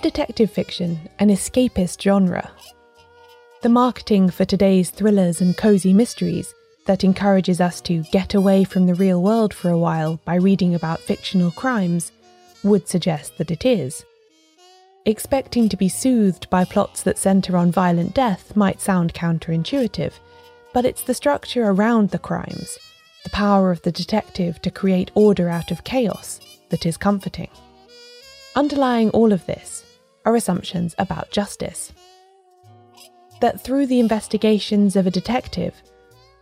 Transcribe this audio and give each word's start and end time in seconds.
Detective 0.00 0.50
fiction 0.52 1.00
an 1.18 1.28
escapist 1.28 2.00
genre? 2.00 2.52
The 3.62 3.68
marketing 3.68 4.30
for 4.30 4.44
today's 4.44 4.90
thrillers 4.90 5.40
and 5.40 5.56
cosy 5.56 5.92
mysteries 5.92 6.54
that 6.86 7.02
encourages 7.02 7.60
us 7.60 7.80
to 7.82 8.04
get 8.12 8.32
away 8.32 8.62
from 8.62 8.86
the 8.86 8.94
real 8.94 9.20
world 9.20 9.52
for 9.52 9.70
a 9.70 9.78
while 9.78 10.20
by 10.24 10.36
reading 10.36 10.72
about 10.76 11.00
fictional 11.00 11.50
crimes 11.50 12.12
would 12.62 12.86
suggest 12.86 13.38
that 13.38 13.50
it 13.50 13.66
is. 13.66 14.04
Expecting 15.04 15.68
to 15.68 15.76
be 15.76 15.88
soothed 15.88 16.48
by 16.48 16.64
plots 16.64 17.02
that 17.02 17.18
centre 17.18 17.56
on 17.56 17.72
violent 17.72 18.14
death 18.14 18.54
might 18.54 18.80
sound 18.80 19.14
counterintuitive, 19.14 20.12
but 20.72 20.84
it's 20.84 21.02
the 21.02 21.14
structure 21.14 21.64
around 21.64 22.10
the 22.10 22.20
crimes, 22.20 22.78
the 23.24 23.30
power 23.30 23.72
of 23.72 23.82
the 23.82 23.92
detective 23.92 24.62
to 24.62 24.70
create 24.70 25.10
order 25.14 25.48
out 25.48 25.72
of 25.72 25.82
chaos, 25.82 26.38
that 26.68 26.86
is 26.86 26.96
comforting. 26.96 27.50
Underlying 28.54 29.10
all 29.10 29.32
of 29.32 29.44
this 29.46 29.84
are 30.28 30.36
assumptions 30.36 30.94
about 30.98 31.30
justice. 31.30 31.90
That 33.40 33.62
through 33.62 33.86
the 33.86 33.98
investigations 33.98 34.94
of 34.94 35.06
a 35.06 35.10
detective, 35.10 35.74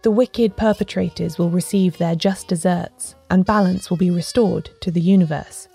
the 0.02 0.10
wicked 0.10 0.56
perpetrators 0.56 1.38
will 1.38 1.50
receive 1.50 1.96
their 1.96 2.16
just 2.16 2.48
deserts 2.48 3.14
and 3.30 3.44
balance 3.44 3.88
will 3.88 3.96
be 3.96 4.10
restored 4.10 4.70
to 4.80 4.90
the 4.90 5.00
universe. 5.00 5.68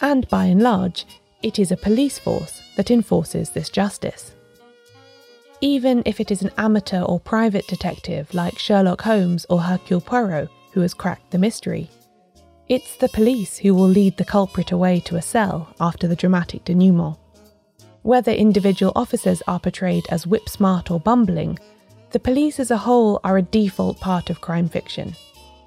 And 0.00 0.28
by 0.28 0.44
and 0.44 0.62
large, 0.62 1.04
it 1.42 1.58
is 1.58 1.72
a 1.72 1.76
police 1.76 2.20
force 2.20 2.62
that 2.76 2.92
enforces 2.92 3.50
this 3.50 3.70
justice. 3.70 4.36
Even 5.60 6.04
if 6.06 6.20
it 6.20 6.30
is 6.30 6.42
an 6.42 6.52
amateur 6.58 7.02
or 7.02 7.18
private 7.18 7.66
detective 7.66 8.32
like 8.32 8.56
Sherlock 8.56 9.02
Holmes 9.02 9.46
or 9.50 9.62
Hercule 9.62 10.00
Poirot 10.00 10.48
who 10.72 10.82
has 10.82 10.94
cracked 10.94 11.32
the 11.32 11.38
mystery, 11.38 11.90
it's 12.68 12.96
the 12.96 13.08
police 13.08 13.56
who 13.56 13.74
will 13.74 13.88
lead 13.88 14.16
the 14.16 14.24
culprit 14.24 14.72
away 14.72 15.00
to 15.00 15.16
a 15.16 15.22
cell 15.22 15.74
after 15.80 16.06
the 16.06 16.16
dramatic 16.16 16.64
denouement. 16.64 17.16
Whether 18.02 18.32
individual 18.32 18.92
officers 18.94 19.42
are 19.46 19.58
portrayed 19.58 20.04
as 20.10 20.26
whip 20.26 20.48
smart 20.48 20.90
or 20.90 21.00
bumbling, 21.00 21.58
the 22.10 22.20
police 22.20 22.60
as 22.60 22.70
a 22.70 22.76
whole 22.76 23.20
are 23.24 23.38
a 23.38 23.42
default 23.42 24.00
part 24.00 24.30
of 24.30 24.40
crime 24.40 24.68
fiction. 24.68 25.14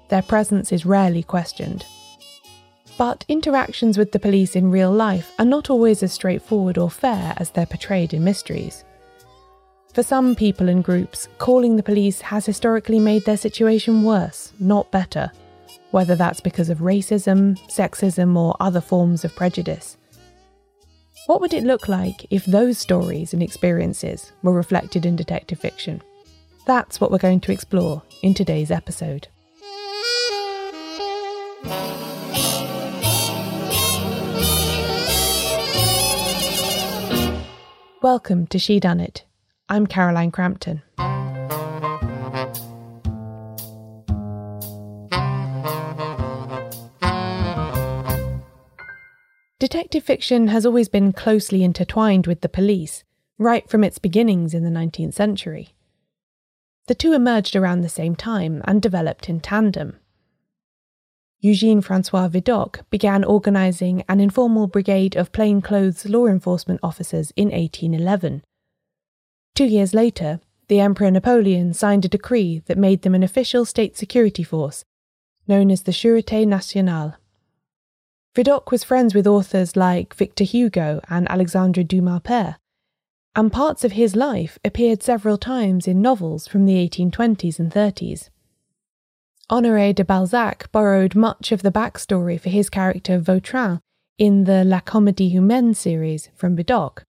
Their 0.08 0.22
presence 0.22 0.72
is 0.72 0.86
rarely 0.86 1.22
questioned. 1.22 1.84
But 2.98 3.24
interactions 3.28 3.98
with 3.98 4.12
the 4.12 4.18
police 4.18 4.54
in 4.54 4.70
real 4.70 4.92
life 4.92 5.32
are 5.38 5.44
not 5.44 5.70
always 5.70 6.02
as 6.02 6.12
straightforward 6.12 6.78
or 6.78 6.90
fair 6.90 7.34
as 7.36 7.50
they're 7.50 7.66
portrayed 7.66 8.14
in 8.14 8.22
mysteries. 8.22 8.84
For 9.92 10.02
some 10.02 10.34
people 10.34 10.68
and 10.68 10.84
groups, 10.84 11.28
calling 11.38 11.76
the 11.76 11.82
police 11.82 12.20
has 12.20 12.46
historically 12.46 12.98
made 12.98 13.24
their 13.24 13.36
situation 13.36 14.04
worse, 14.04 14.52
not 14.58 14.90
better, 14.90 15.30
whether 15.92 16.16
that's 16.16 16.40
because 16.40 16.70
of 16.70 16.78
racism, 16.78 17.56
sexism, 17.68 18.36
or 18.36 18.56
other 18.58 18.80
forms 18.80 19.24
of 19.24 19.36
prejudice. 19.36 19.96
What 21.26 21.40
would 21.40 21.54
it 21.54 21.62
look 21.62 21.86
like 21.86 22.26
if 22.30 22.44
those 22.46 22.78
stories 22.78 23.32
and 23.32 23.42
experiences 23.42 24.32
were 24.42 24.52
reflected 24.52 25.06
in 25.06 25.14
detective 25.14 25.60
fiction? 25.60 26.02
That's 26.66 27.00
what 27.00 27.10
we're 27.10 27.18
going 27.18 27.40
to 27.42 27.52
explore 27.52 28.02
in 28.22 28.34
today's 28.34 28.70
episode. 28.70 29.28
Welcome 38.02 38.48
to 38.48 38.58
Shedunnit. 38.58 39.22
I'm 39.68 39.86
Caroline 39.86 40.32
Crampton. 40.32 40.82
Detective 49.72 50.04
fiction 50.04 50.48
has 50.48 50.66
always 50.66 50.90
been 50.90 51.14
closely 51.14 51.64
intertwined 51.64 52.26
with 52.26 52.42
the 52.42 52.48
police, 52.50 53.04
right 53.38 53.66
from 53.70 53.82
its 53.82 53.98
beginnings 53.98 54.52
in 54.52 54.64
the 54.64 54.70
19th 54.70 55.14
century. 55.14 55.70
The 56.88 56.94
two 56.94 57.14
emerged 57.14 57.56
around 57.56 57.80
the 57.80 57.88
same 57.88 58.14
time 58.14 58.60
and 58.66 58.82
developed 58.82 59.30
in 59.30 59.40
tandem. 59.40 59.96
Eugene 61.40 61.80
Francois 61.80 62.28
Vidocq 62.28 62.82
began 62.90 63.24
organising 63.24 64.04
an 64.10 64.20
informal 64.20 64.66
brigade 64.66 65.16
of 65.16 65.32
plainclothes 65.32 66.04
law 66.04 66.26
enforcement 66.26 66.80
officers 66.82 67.32
in 67.34 67.48
1811. 67.48 68.42
Two 69.54 69.64
years 69.64 69.94
later, 69.94 70.40
the 70.68 70.80
Emperor 70.80 71.10
Napoleon 71.10 71.72
signed 71.72 72.04
a 72.04 72.08
decree 72.08 72.62
that 72.66 72.76
made 72.76 73.00
them 73.00 73.14
an 73.14 73.22
official 73.22 73.64
state 73.64 73.96
security 73.96 74.42
force, 74.42 74.84
known 75.48 75.70
as 75.70 75.84
the 75.84 75.92
Sûreté 75.92 76.46
Nationale. 76.46 77.16
Vidocq 78.34 78.70
was 78.70 78.82
friends 78.82 79.14
with 79.14 79.26
authors 79.26 79.76
like 79.76 80.14
Victor 80.14 80.44
Hugo 80.44 81.02
and 81.10 81.30
Alexandre 81.30 81.82
Dumas 81.82 82.20
Père, 82.20 82.56
and 83.36 83.52
parts 83.52 83.84
of 83.84 83.92
his 83.92 84.16
life 84.16 84.58
appeared 84.64 85.02
several 85.02 85.36
times 85.36 85.86
in 85.86 86.00
novels 86.00 86.46
from 86.46 86.64
the 86.64 86.76
1820s 86.88 87.58
and 87.58 87.70
30s. 87.70 88.30
Honoré 89.50 89.94
de 89.94 90.02
Balzac 90.02 90.72
borrowed 90.72 91.14
much 91.14 91.52
of 91.52 91.60
the 91.60 91.70
backstory 91.70 92.40
for 92.40 92.48
his 92.48 92.70
character 92.70 93.20
Vautrin 93.20 93.80
in 94.16 94.44
the 94.44 94.64
La 94.64 94.80
Comédie 94.80 95.30
Humaine 95.30 95.76
series 95.76 96.30
from 96.34 96.56
Vidocq. 96.56 97.02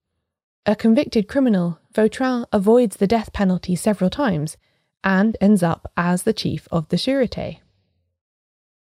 A 0.66 0.76
convicted 0.76 1.30
criminal, 1.30 1.80
Vautrin 1.94 2.46
avoids 2.52 2.98
the 2.98 3.08
death 3.08 3.32
penalty 3.32 3.78
several 3.78 4.10
times 4.10 4.58
and 5.06 5.38
ends 5.40 5.64
up 5.64 5.90
as 5.96 6.24
the 6.24 6.34
chief 6.34 6.68
of 6.70 6.90
the 6.90 6.98
Sûreté. 6.98 7.60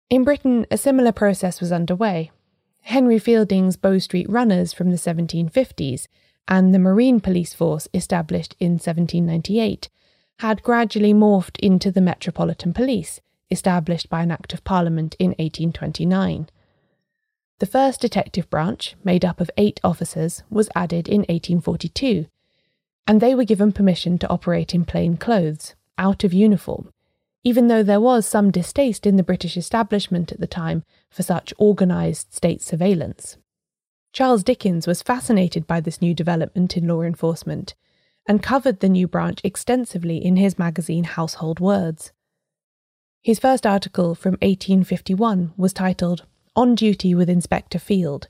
In 0.09 0.23
Britain, 0.23 0.65
a 0.71 0.77
similar 0.77 1.11
process 1.11 1.59
was 1.59 1.73
underway. 1.73 2.31
Henry 2.83 3.19
Fielding's 3.19 3.75
Bow 3.75 3.97
Street 3.99 4.29
Runners 4.29 4.71
from 4.71 4.89
the 4.89 4.95
1750s 4.97 6.07
and 6.47 6.73
the 6.73 6.79
Marine 6.79 7.19
Police 7.19 7.53
Force 7.53 7.89
established 7.93 8.55
in 8.57 8.73
1798 8.73 9.89
had 10.39 10.63
gradually 10.63 11.13
morphed 11.13 11.59
into 11.59 11.91
the 11.91 11.99
Metropolitan 11.99 12.73
Police, 12.73 13.19
established 13.51 14.09
by 14.09 14.21
an 14.21 14.31
Act 14.31 14.53
of 14.53 14.63
Parliament 14.63 15.15
in 15.19 15.31
1829. 15.31 16.47
The 17.59 17.65
first 17.65 17.99
detective 17.99 18.49
branch, 18.49 18.95
made 19.03 19.25
up 19.25 19.41
of 19.41 19.51
eight 19.57 19.81
officers, 19.83 20.43
was 20.49 20.69
added 20.73 21.09
in 21.09 21.21
1842, 21.21 22.27
and 23.05 23.19
they 23.19 23.35
were 23.35 23.43
given 23.43 23.73
permission 23.73 24.17
to 24.19 24.29
operate 24.29 24.73
in 24.73 24.85
plain 24.85 25.17
clothes, 25.17 25.75
out 25.97 26.23
of 26.23 26.33
uniform, 26.33 26.93
even 27.43 27.67
though 27.67 27.83
there 27.83 28.01
was 28.01 28.25
some 28.25 28.51
distaste 28.51 29.05
in 29.05 29.15
the 29.15 29.23
British 29.23 29.57
establishment 29.57 30.31
at 30.31 30.39
the 30.39 30.47
time 30.47 30.83
for 31.09 31.23
such 31.23 31.53
organised 31.59 32.33
state 32.33 32.61
surveillance. 32.61 33.37
Charles 34.13 34.43
Dickens 34.43 34.87
was 34.87 35.01
fascinated 35.01 35.67
by 35.67 35.79
this 35.79 36.01
new 36.01 36.13
development 36.13 36.75
in 36.75 36.87
law 36.87 37.01
enforcement 37.01 37.75
and 38.27 38.43
covered 38.43 38.79
the 38.79 38.89
new 38.89 39.07
branch 39.07 39.39
extensively 39.43 40.17
in 40.17 40.35
his 40.35 40.59
magazine 40.59 41.05
Household 41.05 41.59
Words. 41.59 42.11
His 43.21 43.39
first 43.39 43.65
article 43.65 44.15
from 44.15 44.33
1851 44.41 45.53
was 45.57 45.73
titled 45.73 46.25
On 46.55 46.75
Duty 46.75 47.13
with 47.13 47.29
Inspector 47.29 47.77
Field 47.79 48.27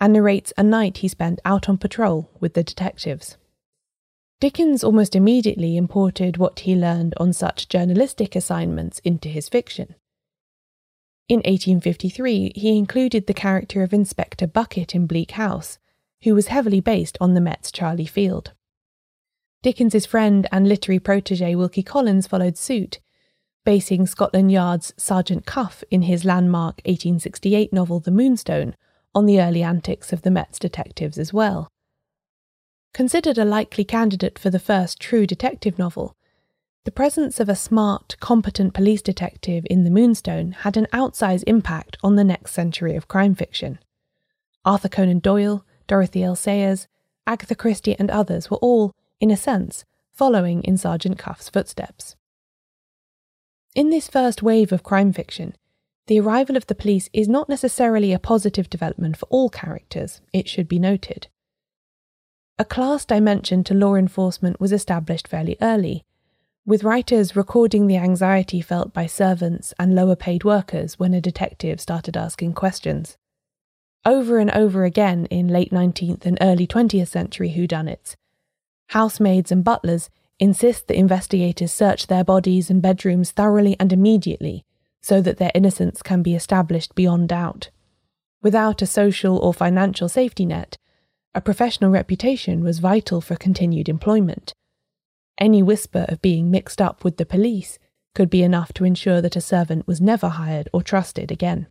and 0.00 0.12
narrates 0.12 0.52
a 0.56 0.62
night 0.62 0.98
he 0.98 1.08
spent 1.08 1.40
out 1.44 1.68
on 1.68 1.78
patrol 1.78 2.28
with 2.40 2.54
the 2.54 2.64
detectives. 2.64 3.36
Dickens 4.42 4.82
almost 4.82 5.14
immediately 5.14 5.76
imported 5.76 6.36
what 6.36 6.58
he 6.58 6.74
learned 6.74 7.14
on 7.16 7.32
such 7.32 7.68
journalistic 7.68 8.34
assignments 8.34 8.98
into 9.04 9.28
his 9.28 9.48
fiction. 9.48 9.94
In 11.28 11.36
1853, 11.36 12.50
he 12.56 12.76
included 12.76 13.28
the 13.28 13.34
character 13.34 13.84
of 13.84 13.92
Inspector 13.92 14.44
Bucket 14.48 14.96
in 14.96 15.06
Bleak 15.06 15.30
House, 15.30 15.78
who 16.24 16.34
was 16.34 16.48
heavily 16.48 16.80
based 16.80 17.16
on 17.20 17.34
the 17.34 17.40
Met's 17.40 17.70
Charlie 17.70 18.04
Field. 18.04 18.52
Dickens's 19.62 20.06
friend 20.06 20.48
and 20.50 20.68
literary 20.68 20.98
protege 20.98 21.54
Wilkie 21.54 21.84
Collins 21.84 22.26
followed 22.26 22.58
suit 22.58 22.98
basing 23.64 24.08
Scotland 24.08 24.50
Yard's 24.50 24.92
Sergeant 24.96 25.46
Cuff 25.46 25.84
in 25.88 26.02
his 26.02 26.24
landmark 26.24 26.78
1868 26.78 27.72
novel 27.72 28.00
The 28.00 28.10
Moonstone 28.10 28.74
on 29.14 29.26
the 29.26 29.40
early 29.40 29.62
antics 29.62 30.12
of 30.12 30.22
the 30.22 30.32
Met's 30.32 30.58
detectives 30.58 31.16
as 31.16 31.32
well. 31.32 31.71
Considered 32.94 33.38
a 33.38 33.44
likely 33.44 33.84
candidate 33.84 34.38
for 34.38 34.50
the 34.50 34.58
first 34.58 35.00
true 35.00 35.26
detective 35.26 35.78
novel, 35.78 36.14
the 36.84 36.90
presence 36.90 37.38
of 37.38 37.48
a 37.48 37.54
smart, 37.54 38.16
competent 38.18 38.74
police 38.74 39.00
detective 39.00 39.64
in 39.70 39.84
The 39.84 39.90
Moonstone 39.90 40.52
had 40.52 40.76
an 40.76 40.88
outsized 40.92 41.44
impact 41.46 41.96
on 42.02 42.16
the 42.16 42.24
next 42.24 42.52
century 42.52 42.96
of 42.96 43.06
crime 43.06 43.34
fiction. 43.34 43.78
Arthur 44.64 44.88
Conan 44.88 45.20
Doyle, 45.20 45.64
Dorothy 45.86 46.24
L. 46.24 46.34
Sayers, 46.34 46.88
Agatha 47.26 47.54
Christie, 47.54 47.96
and 47.98 48.10
others 48.10 48.50
were 48.50 48.56
all, 48.58 48.92
in 49.20 49.30
a 49.30 49.36
sense, 49.36 49.84
following 50.12 50.62
in 50.64 50.76
Sergeant 50.76 51.18
Cuff's 51.18 51.48
footsteps. 51.48 52.16
In 53.74 53.90
this 53.90 54.08
first 54.08 54.42
wave 54.42 54.72
of 54.72 54.82
crime 54.82 55.12
fiction, 55.12 55.54
the 56.08 56.20
arrival 56.20 56.56
of 56.56 56.66
the 56.66 56.74
police 56.74 57.08
is 57.12 57.28
not 57.28 57.48
necessarily 57.48 58.12
a 58.12 58.18
positive 58.18 58.68
development 58.68 59.16
for 59.16 59.26
all 59.26 59.48
characters, 59.48 60.20
it 60.32 60.48
should 60.48 60.68
be 60.68 60.78
noted. 60.80 61.28
A 62.62 62.64
class 62.64 63.04
dimension 63.04 63.64
to 63.64 63.74
law 63.74 63.96
enforcement 63.96 64.60
was 64.60 64.70
established 64.70 65.26
fairly 65.26 65.56
early, 65.60 66.04
with 66.64 66.84
writers 66.84 67.34
recording 67.34 67.88
the 67.88 67.96
anxiety 67.96 68.60
felt 68.60 68.92
by 68.92 69.04
servants 69.06 69.74
and 69.80 69.96
lower 69.96 70.14
paid 70.14 70.44
workers 70.44 70.96
when 70.96 71.12
a 71.12 71.20
detective 71.20 71.80
started 71.80 72.16
asking 72.16 72.52
questions. 72.52 73.16
over 74.06 74.38
and 74.38 74.52
over 74.52 74.84
again 74.84 75.26
in 75.26 75.48
late 75.48 75.72
19th 75.72 76.24
and 76.24 76.38
early 76.40 76.64
20th 76.68 77.08
century 77.08 77.50
whodunits. 77.50 78.14
Housemaids 78.90 79.50
and 79.50 79.64
butlers 79.64 80.08
insist 80.38 80.86
that 80.86 80.96
investigators 80.96 81.72
search 81.72 82.06
their 82.06 82.22
bodies 82.22 82.70
and 82.70 82.80
bedrooms 82.80 83.32
thoroughly 83.32 83.74
and 83.80 83.92
immediately 83.92 84.64
so 85.00 85.20
that 85.20 85.38
their 85.38 85.50
innocence 85.52 86.00
can 86.00 86.22
be 86.22 86.36
established 86.36 86.94
beyond 86.94 87.28
doubt. 87.28 87.70
Without 88.40 88.82
a 88.82 88.86
social 88.86 89.36
or 89.38 89.52
financial 89.52 90.08
safety 90.08 90.46
net, 90.46 90.78
a 91.34 91.40
professional 91.40 91.90
reputation 91.90 92.62
was 92.62 92.78
vital 92.78 93.20
for 93.20 93.36
continued 93.36 93.88
employment. 93.88 94.52
Any 95.38 95.62
whisper 95.62 96.04
of 96.08 96.20
being 96.20 96.50
mixed 96.50 96.80
up 96.80 97.04
with 97.04 97.16
the 97.16 97.26
police 97.26 97.78
could 98.14 98.28
be 98.28 98.42
enough 98.42 98.72
to 98.74 98.84
ensure 98.84 99.22
that 99.22 99.36
a 99.36 99.40
servant 99.40 99.86
was 99.86 100.00
never 100.00 100.28
hired 100.28 100.68
or 100.72 100.82
trusted 100.82 101.32
again. 101.32 101.68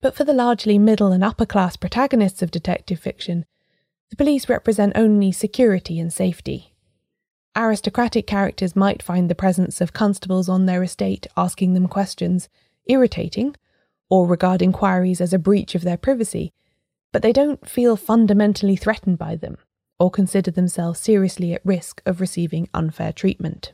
But 0.00 0.14
for 0.14 0.24
the 0.24 0.32
largely 0.32 0.78
middle 0.78 1.12
and 1.12 1.24
upper 1.24 1.44
class 1.44 1.76
protagonists 1.76 2.40
of 2.40 2.50
detective 2.50 3.00
fiction, 3.00 3.44
the 4.08 4.16
police 4.16 4.48
represent 4.48 4.92
only 4.96 5.32
security 5.32 5.98
and 5.98 6.12
safety. 6.12 6.74
Aristocratic 7.56 8.26
characters 8.26 8.76
might 8.76 9.02
find 9.02 9.28
the 9.28 9.34
presence 9.34 9.80
of 9.80 9.92
constables 9.92 10.48
on 10.48 10.66
their 10.66 10.82
estate 10.82 11.26
asking 11.36 11.74
them 11.74 11.88
questions 11.88 12.48
irritating, 12.86 13.54
or 14.08 14.26
regard 14.26 14.62
inquiries 14.62 15.20
as 15.20 15.32
a 15.32 15.38
breach 15.38 15.74
of 15.74 15.82
their 15.82 15.96
privacy, 15.96 16.52
but 17.12 17.22
they 17.22 17.32
don't 17.32 17.68
feel 17.68 17.96
fundamentally 17.96 18.76
threatened 18.76 19.18
by 19.18 19.36
them 19.36 19.56
or 19.98 20.10
consider 20.10 20.50
themselves 20.50 20.98
seriously 20.98 21.52
at 21.52 21.64
risk 21.64 22.00
of 22.06 22.20
receiving 22.20 22.68
unfair 22.72 23.12
treatment. 23.12 23.72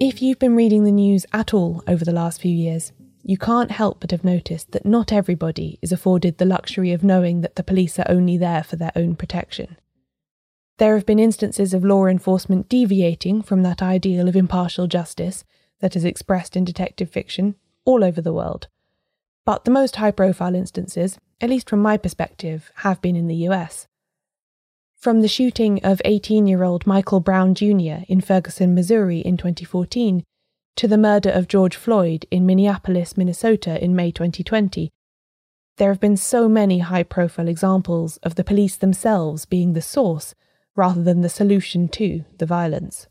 If 0.00 0.20
you've 0.20 0.38
been 0.38 0.56
reading 0.56 0.84
the 0.84 0.92
news 0.92 1.24
at 1.32 1.54
all 1.54 1.82
over 1.86 2.04
the 2.04 2.12
last 2.12 2.40
few 2.40 2.54
years, 2.54 2.92
you 3.22 3.38
can't 3.38 3.70
help 3.70 4.00
but 4.00 4.10
have 4.10 4.24
noticed 4.24 4.72
that 4.72 4.84
not 4.84 5.12
everybody 5.12 5.78
is 5.80 5.92
afforded 5.92 6.36
the 6.36 6.44
luxury 6.44 6.92
of 6.92 7.02
knowing 7.02 7.40
that 7.40 7.56
the 7.56 7.62
police 7.62 7.98
are 7.98 8.06
only 8.08 8.36
there 8.36 8.62
for 8.62 8.76
their 8.76 8.92
own 8.94 9.16
protection. 9.16 9.76
There 10.78 10.94
have 10.94 11.06
been 11.06 11.18
instances 11.18 11.72
of 11.72 11.84
law 11.84 12.06
enforcement 12.06 12.68
deviating 12.68 13.42
from 13.42 13.62
that 13.62 13.80
ideal 13.80 14.28
of 14.28 14.36
impartial 14.36 14.86
justice 14.86 15.44
that 15.80 15.96
is 15.96 16.04
expressed 16.04 16.56
in 16.56 16.64
detective 16.64 17.10
fiction 17.10 17.54
all 17.84 18.04
over 18.04 18.20
the 18.20 18.32
world. 18.32 18.68
But 19.46 19.64
the 19.64 19.70
most 19.70 19.96
high 19.96 20.10
profile 20.10 20.54
instances, 20.54 21.18
at 21.40 21.50
least 21.50 21.68
from 21.68 21.80
my 21.80 21.96
perspective, 21.96 22.70
have 22.76 23.02
been 23.02 23.16
in 23.16 23.26
the 23.26 23.48
US. 23.48 23.86
From 24.96 25.20
the 25.20 25.28
shooting 25.28 25.84
of 25.84 26.00
18 26.04 26.46
year 26.46 26.62
old 26.62 26.86
Michael 26.86 27.20
Brown 27.20 27.54
Jr. 27.54 28.04
in 28.08 28.20
Ferguson, 28.22 28.74
Missouri 28.74 29.18
in 29.18 29.36
2014, 29.36 30.24
to 30.76 30.88
the 30.88 30.96
murder 30.96 31.30
of 31.30 31.46
George 31.46 31.76
Floyd 31.76 32.26
in 32.30 32.46
Minneapolis, 32.46 33.16
Minnesota 33.16 33.82
in 33.84 33.94
May 33.94 34.10
2020, 34.10 34.90
there 35.76 35.90
have 35.90 36.00
been 36.00 36.16
so 36.16 36.48
many 36.48 36.78
high 36.78 37.02
profile 37.02 37.48
examples 37.48 38.16
of 38.18 38.36
the 38.36 38.44
police 38.44 38.76
themselves 38.76 39.44
being 39.44 39.72
the 39.72 39.82
source 39.82 40.34
rather 40.76 41.02
than 41.02 41.20
the 41.20 41.28
solution 41.28 41.88
to 41.88 42.24
the 42.38 42.46
violence. 42.46 43.08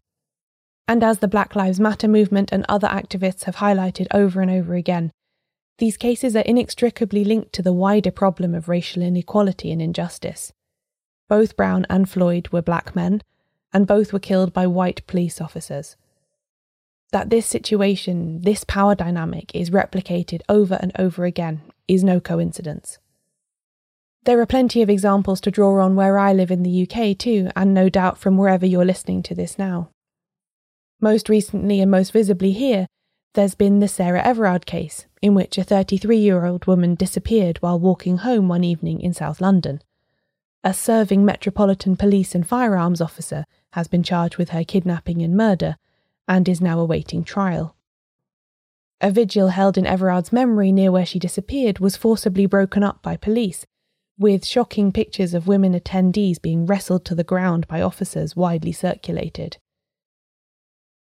And 0.87 1.03
as 1.03 1.19
the 1.19 1.27
Black 1.27 1.55
Lives 1.55 1.79
Matter 1.79 2.07
movement 2.07 2.51
and 2.51 2.65
other 2.67 2.87
activists 2.87 3.43
have 3.43 3.57
highlighted 3.57 4.07
over 4.13 4.41
and 4.41 4.51
over 4.51 4.75
again, 4.75 5.11
these 5.77 5.97
cases 5.97 6.35
are 6.35 6.41
inextricably 6.41 7.23
linked 7.23 7.53
to 7.53 7.61
the 7.61 7.73
wider 7.73 8.11
problem 8.11 8.53
of 8.53 8.69
racial 8.69 9.01
inequality 9.01 9.71
and 9.71 9.81
injustice. 9.81 10.53
Both 11.27 11.57
Brown 11.57 11.85
and 11.89 12.09
Floyd 12.09 12.49
were 12.49 12.61
black 12.61 12.95
men, 12.95 13.21
and 13.73 13.87
both 13.87 14.13
were 14.13 14.19
killed 14.19 14.53
by 14.53 14.67
white 14.67 15.05
police 15.07 15.41
officers 15.41 15.95
that 17.13 17.29
this 17.29 17.45
situation, 17.45 18.41
this 18.41 18.65
power 18.65 18.95
dynamic, 18.95 19.55
is 19.55 19.69
replicated 19.69 20.41
over 20.49 20.77
and 20.81 20.91
over 20.99 21.23
again 21.23 21.61
is 21.87 22.03
no 22.03 22.19
coincidence. 22.19 22.97
There 24.23 24.41
are 24.41 24.45
plenty 24.45 24.81
of 24.81 24.89
examples 24.89 25.39
to 25.41 25.51
draw 25.51 25.81
on 25.81 25.95
where 25.95 26.17
I 26.17 26.33
live 26.33 26.49
in 26.49 26.63
the 26.63 26.87
UK 26.89 27.17
too, 27.17 27.49
and 27.55 27.73
no 27.73 27.87
doubt 27.87 28.17
from 28.17 28.37
wherever 28.37 28.65
you're 28.65 28.83
listening 28.83 29.21
to 29.23 29.35
this 29.35 29.57
now. 29.59 29.89
Most 30.99 31.29
recently 31.29 31.81
and 31.81 31.91
most 31.91 32.11
visibly 32.11 32.51
here, 32.51 32.87
there's 33.33 33.55
been 33.55 33.79
the 33.79 33.87
Sarah 33.87 34.23
Everard 34.23 34.65
case, 34.65 35.07
in 35.21 35.33
which 35.33 35.57
a 35.57 35.63
33 35.63 36.17
year 36.17 36.45
old 36.45 36.65
woman 36.65 36.95
disappeared 36.95 37.57
while 37.57 37.79
walking 37.79 38.17
home 38.17 38.47
one 38.47 38.63
evening 38.63 39.01
in 39.01 39.13
South 39.13 39.41
London. 39.41 39.81
A 40.63 40.73
serving 40.73 41.25
Metropolitan 41.25 41.97
Police 41.97 42.35
and 42.35 42.47
firearms 42.47 43.01
officer 43.01 43.45
has 43.73 43.87
been 43.87 44.03
charged 44.03 44.37
with 44.37 44.49
her 44.49 44.63
kidnapping 44.63 45.21
and 45.21 45.35
murder, 45.35 45.77
and 46.27 46.47
is 46.47 46.61
now 46.61 46.79
awaiting 46.79 47.23
trial. 47.23 47.75
A 49.01 49.11
vigil 49.11 49.49
held 49.49 49.77
in 49.77 49.85
Everard's 49.85 50.31
memory 50.31 50.71
near 50.71 50.91
where 50.91 51.05
she 51.05 51.19
disappeared 51.19 51.79
was 51.79 51.97
forcibly 51.97 52.45
broken 52.45 52.83
up 52.83 53.01
by 53.01 53.17
police, 53.17 53.65
with 54.17 54.45
shocking 54.45 54.91
pictures 54.91 55.33
of 55.33 55.47
women 55.47 55.73
attendees 55.73 56.41
being 56.41 56.65
wrestled 56.65 57.03
to 57.05 57.15
the 57.15 57.23
ground 57.23 57.67
by 57.67 57.81
officers 57.81 58.35
widely 58.35 58.71
circulated. 58.71 59.57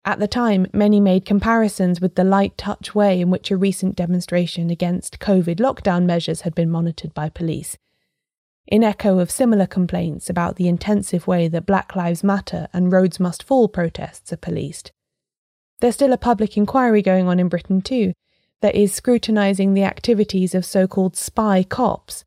At 0.04 0.18
the 0.18 0.28
time, 0.28 0.66
many 0.72 0.98
made 0.98 1.26
comparisons 1.26 2.00
with 2.00 2.14
the 2.14 2.24
light 2.24 2.56
touch 2.56 2.94
way 2.94 3.20
in 3.20 3.28
which 3.28 3.50
a 3.50 3.56
recent 3.56 3.96
demonstration 3.96 4.70
against 4.70 5.20
COVID 5.20 5.56
lockdown 5.56 6.06
measures 6.06 6.40
had 6.42 6.54
been 6.54 6.70
monitored 6.70 7.12
by 7.12 7.28
police, 7.28 7.76
in 8.66 8.82
echo 8.82 9.18
of 9.18 9.30
similar 9.30 9.66
complaints 9.66 10.30
about 10.30 10.56
the 10.56 10.68
intensive 10.68 11.26
way 11.26 11.48
that 11.48 11.66
Black 11.66 11.94
Lives 11.94 12.24
Matter 12.24 12.68
and 12.72 12.90
Rhodes 12.90 13.20
Must 13.20 13.42
Fall 13.42 13.68
protests 13.68 14.32
are 14.32 14.38
policed. 14.38 14.90
There's 15.80 15.96
still 15.96 16.14
a 16.14 16.18
public 16.18 16.56
inquiry 16.56 17.02
going 17.02 17.28
on 17.28 17.38
in 17.38 17.48
Britain 17.48 17.82
too 17.82 18.14
that 18.62 18.74
is 18.74 18.94
scrutinising 18.94 19.74
the 19.74 19.84
activities 19.84 20.54
of 20.54 20.64
so 20.64 20.86
called 20.86 21.16
spy 21.16 21.62
cops, 21.62 22.24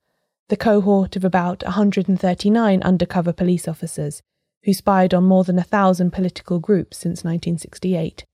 the 0.50 0.58
cohort 0.58 1.16
of 1.16 1.24
about 1.24 1.64
139 1.64 2.84
undercover 2.84 3.34
police 3.34 3.68
officers 3.68 4.22
who 4.66 4.74
spied 4.74 5.14
on 5.14 5.24
more 5.24 5.44
than 5.44 5.60
a 5.60 5.64
thousand 5.64 6.12
political 6.12 6.60
groups 6.60 6.98
since 6.98 7.24
1968. 7.24 8.26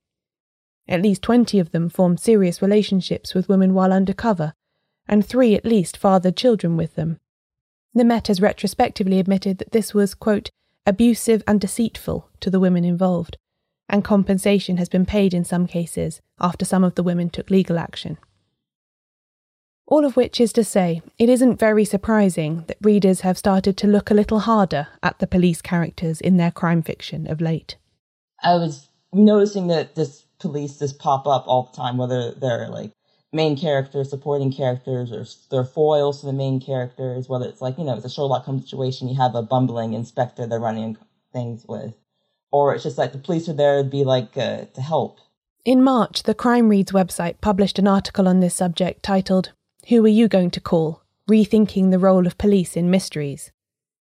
At 0.88 1.02
least 1.02 1.22
20 1.22 1.60
of 1.60 1.72
them 1.72 1.90
formed 1.90 2.20
serious 2.20 2.62
relationships 2.62 3.34
with 3.34 3.50
women 3.50 3.74
while 3.74 3.94
undercover, 3.94 4.54
and 5.08 5.26
three 5.26 5.56
at 5.56 5.66
least 5.66 5.98
fathered 5.98 6.36
children 6.36 6.78
with 6.78 6.96
them. 6.96 7.18
The 7.94 8.04
Met 8.04 8.28
has 8.28 8.42
retrospectively 8.42 9.20
admitted 9.20 9.58
that 9.58 9.72
this 9.72 9.94
was, 9.94 10.14
quote, 10.14 10.50
abusive 10.86 11.44
and 11.48 11.60
deceitful 11.60 12.30
to 12.40 12.50
the 12.50 12.60
women 12.60 12.86
involved, 12.86 13.38
and 13.88 14.04
compensation 14.04 14.78
has 14.78 14.90
been 14.90 15.06
paid 15.06 15.34
in 15.34 15.44
some 15.44 15.68
cases 15.68 16.22
after 16.40 16.66
some 16.66 16.84
of 16.84 16.96
the 16.96 17.04
women 17.04 17.30
took 17.30 17.50
legal 17.50 17.80
action. 17.80 18.18
All 19.90 20.06
of 20.06 20.16
which 20.16 20.40
is 20.40 20.54
to 20.54 20.64
say, 20.64 21.02
it 21.18 21.28
isn't 21.28 21.60
very 21.60 21.84
surprising 21.84 22.64
that 22.68 22.78
readers 22.82 23.22
have 23.22 23.38
started 23.38 23.76
to 23.78 23.88
look 23.88 24.10
a 24.10 24.14
little 24.14 24.40
harder 24.40 24.88
at 25.04 25.20
the 25.20 25.28
police 25.28 25.62
characters 25.62 26.22
in 26.22 26.38
their 26.38 26.52
crime 26.52 26.82
fiction 26.82 27.30
of 27.30 27.42
late. 27.42 27.76
I 28.42 28.54
was 28.54 28.88
noticing 29.12 29.68
that 29.68 29.96
this 29.96 30.26
police 30.40 30.80
just 30.80 31.00
pop 31.00 31.28
up 31.28 31.46
all 31.48 31.64
the 31.72 31.76
time, 31.76 31.98
whether 31.98 32.32
they're 32.32 32.70
like 32.70 32.92
main 33.34 33.58
characters, 33.58 34.12
supporting 34.12 34.54
characters, 34.54 35.12
or 35.12 35.26
they're 35.52 35.66
foils 35.66 36.22
to 36.22 36.28
the 36.28 36.34
main 36.34 36.62
characters, 36.62 37.28
whether 37.28 37.48
it's 37.48 37.62
like, 37.62 37.78
you 37.78 37.84
know, 37.84 37.98
it's 37.98 38.06
a 38.06 38.10
Sherlock 38.10 38.46
Holmes 38.46 38.64
situation, 38.64 39.10
you 39.10 39.16
have 39.16 39.36
a 39.36 39.42
bumbling 39.42 39.94
inspector 39.94 40.48
they're 40.48 40.60
running 40.60 40.96
things 41.34 41.66
with 41.68 41.96
or 42.52 42.74
it's 42.74 42.84
just 42.84 42.98
like 42.98 43.12
the 43.12 43.18
police 43.18 43.48
are 43.50 43.54
there 43.54 43.84
to 43.84 43.90
be 43.90 44.04
like 44.04 44.38
uh, 44.38 44.66
to 44.74 44.82
help. 44.82 45.20
In 45.66 45.84
March, 45.84 46.24
the 46.24 46.36
CrimeReads 46.36 46.92
website 46.92 47.42
published 47.42 47.80
an 47.80 47.88
article 47.88 48.28
on 48.28 48.40
this 48.40 48.56
subject 48.56 49.04
titled, 49.04 49.52
Who 49.88 50.06
Are 50.06 50.10
You 50.10 50.28
Going 50.28 50.52
to 50.52 50.62
Call? 50.62 51.02
Rethinking 51.28 51.90
the 51.90 51.98
Role 51.98 52.28
of 52.28 52.38
Police 52.38 52.78
in 52.78 52.92
Mysteries. 52.92 53.52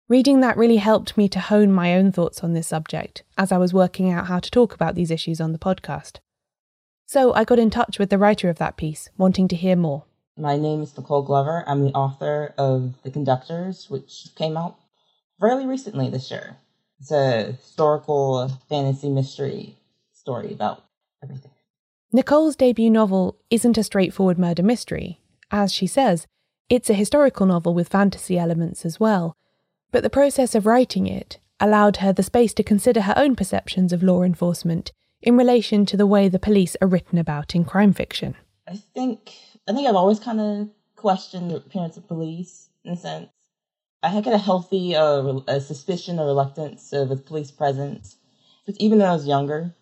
Reading 0.08 0.40
that 0.40 0.56
really 0.56 0.78
helped 0.78 1.16
me 1.18 1.28
to 1.28 1.40
hone 1.40 1.72
my 1.72 1.94
own 1.94 2.10
thoughts 2.10 2.42
on 2.42 2.54
this 2.54 2.68
subject 2.68 3.22
as 3.36 3.52
I 3.52 3.58
was 3.58 3.74
working 3.74 4.10
out 4.10 4.28
how 4.28 4.38
to 4.38 4.50
talk 4.50 4.72
about 4.72 4.94
these 4.94 5.10
issues 5.10 5.42
on 5.42 5.52
the 5.52 5.58
podcast. 5.58 6.20
So 7.04 7.34
I 7.34 7.44
got 7.44 7.58
in 7.58 7.68
touch 7.68 7.98
with 7.98 8.08
the 8.08 8.16
writer 8.16 8.48
of 8.48 8.56
that 8.58 8.78
piece, 8.78 9.10
wanting 9.18 9.46
to 9.48 9.56
hear 9.56 9.76
more. 9.76 10.04
My 10.38 10.56
name 10.56 10.80
is 10.80 10.96
Nicole 10.96 11.22
Glover. 11.22 11.64
I'm 11.66 11.84
the 11.84 11.92
author 11.92 12.54
of 12.56 12.94
The 13.02 13.10
Conductors, 13.10 13.90
which 13.90 14.28
came 14.36 14.56
out 14.56 14.78
fairly 15.38 15.66
recently 15.66 16.08
this 16.08 16.30
year. 16.30 16.56
It's 17.00 17.10
a 17.10 17.52
historical 17.52 18.48
fantasy 18.70 19.10
mystery 19.10 19.76
story 20.14 20.50
about 20.52 20.82
everything. 21.22 21.50
Nicole's 22.10 22.56
debut 22.56 22.90
novel 22.90 23.36
isn't 23.50 23.76
a 23.76 23.84
straightforward 23.84 24.38
murder 24.38 24.62
mystery. 24.62 25.20
As 25.50 25.72
she 25.72 25.86
says, 25.86 26.26
it's 26.68 26.90
a 26.90 26.94
historical 26.94 27.46
novel 27.46 27.74
with 27.74 27.88
fantasy 27.88 28.38
elements 28.38 28.84
as 28.84 28.98
well. 28.98 29.36
But 29.90 30.02
the 30.02 30.10
process 30.10 30.54
of 30.54 30.66
writing 30.66 31.06
it 31.06 31.38
allowed 31.60 31.98
her 31.98 32.12
the 32.12 32.22
space 32.22 32.52
to 32.54 32.62
consider 32.62 33.02
her 33.02 33.14
own 33.16 33.36
perceptions 33.36 33.92
of 33.92 34.02
law 34.02 34.22
enforcement 34.22 34.92
in 35.22 35.36
relation 35.36 35.86
to 35.86 35.96
the 35.96 36.06
way 36.06 36.28
the 36.28 36.38
police 36.38 36.76
are 36.80 36.88
written 36.88 37.18
about 37.18 37.54
in 37.54 37.64
crime 37.64 37.92
fiction. 37.92 38.34
I 38.68 38.76
think 38.94 39.32
I 39.68 39.72
think 39.72 39.88
I've 39.88 39.94
always 39.94 40.20
kind 40.20 40.40
of 40.40 40.68
questioned 40.96 41.50
the 41.50 41.56
appearance 41.56 41.96
of 41.96 42.08
police 42.08 42.68
in 42.84 42.92
a 42.92 42.96
sense. 42.96 43.28
I 44.02 44.08
had 44.08 44.24
kind 44.24 44.34
of 44.34 44.42
healthy 44.42 44.94
uh, 44.94 45.40
a 45.46 45.60
suspicion 45.60 46.18
or 46.18 46.26
reluctance 46.26 46.92
uh, 46.92 47.06
with 47.08 47.26
police 47.26 47.50
presence. 47.50 48.16
But 48.66 48.76
even 48.78 48.98
though 48.98 49.06
I 49.06 49.12
was 49.12 49.26
younger, 49.26 49.74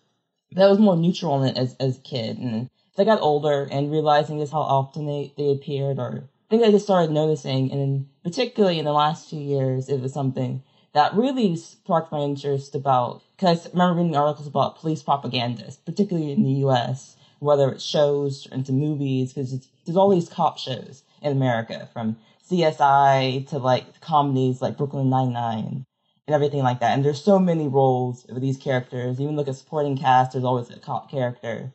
that 0.51 0.69
was 0.69 0.79
more 0.79 0.95
neutral 0.95 1.43
as, 1.43 1.75
as 1.79 1.97
a 1.97 2.01
kid. 2.01 2.37
And 2.37 2.69
they 2.95 3.05
got 3.05 3.21
older 3.21 3.67
and 3.71 3.91
realizing 3.91 4.39
just 4.39 4.51
how 4.51 4.61
often 4.61 5.05
they, 5.05 5.33
they 5.37 5.51
appeared 5.51 5.99
or 5.99 6.29
I 6.49 6.55
think 6.55 6.63
I 6.63 6.71
just 6.71 6.85
started 6.85 7.11
noticing 7.11 7.71
and 7.71 8.07
particularly 8.23 8.79
in 8.79 8.85
the 8.85 8.93
last 8.93 9.29
few 9.29 9.41
years 9.41 9.89
it 9.89 9.99
was 9.99 10.13
something 10.13 10.61
that 10.93 11.15
really 11.15 11.55
sparked 11.55 12.11
my 12.11 12.19
interest 12.19 12.75
about 12.75 13.21
because 13.35 13.67
I 13.67 13.69
remember 13.71 14.01
reading 14.01 14.15
articles 14.15 14.47
about 14.47 14.79
police 14.79 15.01
propagandists, 15.01 15.81
particularly 15.83 16.31
in 16.31 16.43
the 16.43 16.65
US, 16.65 17.17
whether 17.39 17.71
it's 17.71 17.83
shows 17.83 18.47
or 18.47 18.55
into 18.55 18.71
movies, 18.71 19.33
because 19.33 19.67
there's 19.85 19.97
all 19.97 20.09
these 20.09 20.29
cop 20.29 20.57
shows 20.57 21.03
in 21.21 21.31
America 21.31 21.89
from 21.91 22.17
CSI 22.49 23.47
to 23.49 23.57
like 23.57 23.99
comedies 24.01 24.61
like 24.61 24.77
Brooklyn 24.77 25.09
Nine-Nine 25.09 25.85
and 26.27 26.33
everything 26.33 26.63
like 26.63 26.79
that. 26.79 26.93
And 26.93 27.03
there's 27.03 27.23
so 27.23 27.39
many 27.39 27.67
roles 27.67 28.25
of 28.25 28.39
these 28.39 28.57
characters. 28.57 29.19
Even 29.19 29.35
look 29.35 29.47
at 29.47 29.55
supporting 29.55 29.97
cast, 29.97 30.33
there's 30.33 30.45
always 30.45 30.69
a 30.69 30.79
cop 30.79 31.09
character. 31.09 31.73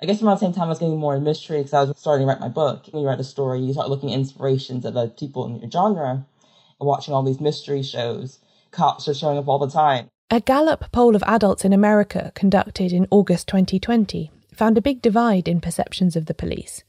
I 0.00 0.06
guess 0.06 0.22
around 0.22 0.36
the 0.36 0.46
same 0.46 0.52
time 0.52 0.64
I 0.64 0.68
was 0.68 0.78
getting 0.78 0.98
more 0.98 1.16
in 1.16 1.24
mystery 1.24 1.58
because 1.58 1.74
I 1.74 1.82
was 1.82 1.98
starting 1.98 2.24
to 2.24 2.28
write 2.28 2.40
my 2.40 2.48
book. 2.48 2.86
When 2.90 3.02
you 3.02 3.08
write 3.08 3.18
a 3.18 3.24
story, 3.24 3.60
you 3.60 3.72
start 3.72 3.90
looking 3.90 4.12
at 4.12 4.18
inspirations 4.18 4.84
of 4.84 4.96
other 4.96 5.08
people 5.08 5.46
in 5.46 5.60
your 5.60 5.70
genre 5.70 6.10
and 6.10 6.86
watching 6.86 7.12
all 7.12 7.24
these 7.24 7.40
mystery 7.40 7.82
shows. 7.82 8.38
Cops 8.70 9.08
are 9.08 9.14
showing 9.14 9.38
up 9.38 9.48
all 9.48 9.58
the 9.58 9.68
time. 9.68 10.08
A 10.30 10.40
Gallup 10.40 10.92
poll 10.92 11.16
of 11.16 11.24
adults 11.24 11.64
in 11.64 11.72
America 11.72 12.30
conducted 12.36 12.92
in 12.92 13.08
August 13.10 13.48
2020 13.48 14.30
found 14.54 14.78
a 14.78 14.82
big 14.82 15.02
divide 15.02 15.48
in 15.48 15.60
perceptions 15.60 16.14
of 16.14 16.26
the 16.26 16.34
police. 16.34 16.84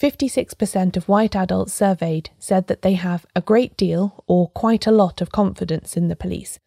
56% 0.00 0.96
of 0.96 1.08
white 1.08 1.36
adults 1.36 1.74
surveyed 1.74 2.30
said 2.38 2.66
that 2.68 2.80
they 2.80 2.94
have 2.94 3.26
a 3.36 3.42
great 3.42 3.76
deal 3.76 4.24
or 4.26 4.48
quite 4.50 4.86
a 4.86 4.92
lot 4.92 5.20
of 5.20 5.32
confidence 5.32 5.98
in 5.98 6.08
the 6.08 6.16
police, 6.16 6.58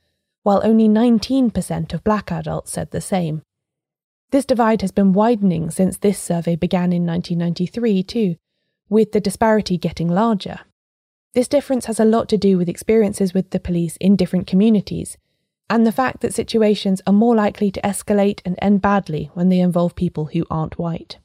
while 0.43 0.61
only 0.63 0.87
19% 0.87 1.93
of 1.93 2.03
black 2.03 2.31
adults 2.31 2.71
said 2.71 2.91
the 2.91 3.01
same. 3.01 3.41
This 4.33 4.45
divide 4.45 4.81
has 4.81 4.91
been 4.91 5.13
widening 5.13 5.69
since 5.69 5.95
this 5.95 6.17
survey 6.17 6.55
began 6.55 6.91
in 6.91 7.05
1993, 7.05 8.01
too, 8.01 8.35
with 8.89 9.11
the 9.11 9.21
disparity 9.21 9.77
getting 9.77 10.07
larger. 10.07 10.61
This 11.35 11.47
difference 11.47 11.85
has 11.85 11.99
a 11.99 12.03
lot 12.03 12.29
to 12.29 12.37
do 12.37 12.57
with 12.57 12.67
experiences 12.67 13.35
with 13.35 13.51
the 13.51 13.59
police 13.59 13.95
in 13.97 14.15
different 14.15 14.47
communities, 14.47 15.19
and 15.69 15.85
the 15.85 15.91
fact 15.91 16.21
that 16.21 16.33
situations 16.33 16.99
are 17.05 17.13
more 17.13 17.35
likely 17.35 17.69
to 17.73 17.81
escalate 17.81 18.41
and 18.43 18.57
end 18.59 18.81
badly 18.81 19.29
when 19.35 19.49
they 19.49 19.59
involve 19.59 19.93
people 19.93 20.25
who 20.25 20.47
aren't 20.49 20.79
white. 20.79 21.19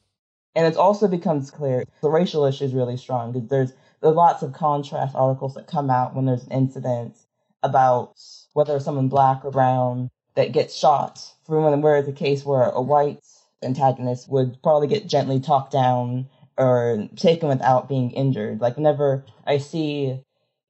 And 0.53 0.71
it 0.71 0.77
also 0.77 1.07
becomes 1.07 1.49
clear 1.49 1.85
the 2.03 2.11
racial 2.11 2.45
issue 2.45 2.65
is 2.65 2.75
really 2.75 2.97
strong 2.97 3.31
because 3.31 3.49
there's 3.49 3.73
there's 4.03 4.15
lots 4.15 4.43
of 4.43 4.53
contrast 4.53 5.15
articles 5.15 5.55
that 5.55 5.65
come 5.65 5.89
out 5.89 6.13
when 6.13 6.25
there's 6.25 6.43
an 6.43 6.51
incident 6.51 7.17
about 7.63 8.13
whether 8.53 8.79
someone 8.79 9.09
black 9.09 9.43
or 9.43 9.49
brown 9.49 10.11
that 10.35 10.51
gets 10.51 10.75
shot 10.75 11.33
where 11.49 11.97
it's 11.97 12.07
a 12.07 12.13
case 12.13 12.45
where 12.45 12.63
a 12.69 12.81
white 12.81 13.19
antagonist 13.63 14.29
would 14.29 14.61
probably 14.63 14.87
get 14.87 15.07
gently 15.07 15.39
talked 15.39 15.71
down 15.71 16.29
or 16.57 17.07
taken 17.15 17.49
without 17.49 17.89
being 17.89 18.11
injured. 18.11 18.61
Like 18.61 18.75
whenever 18.75 19.25
I 19.45 19.57
see 19.57 20.19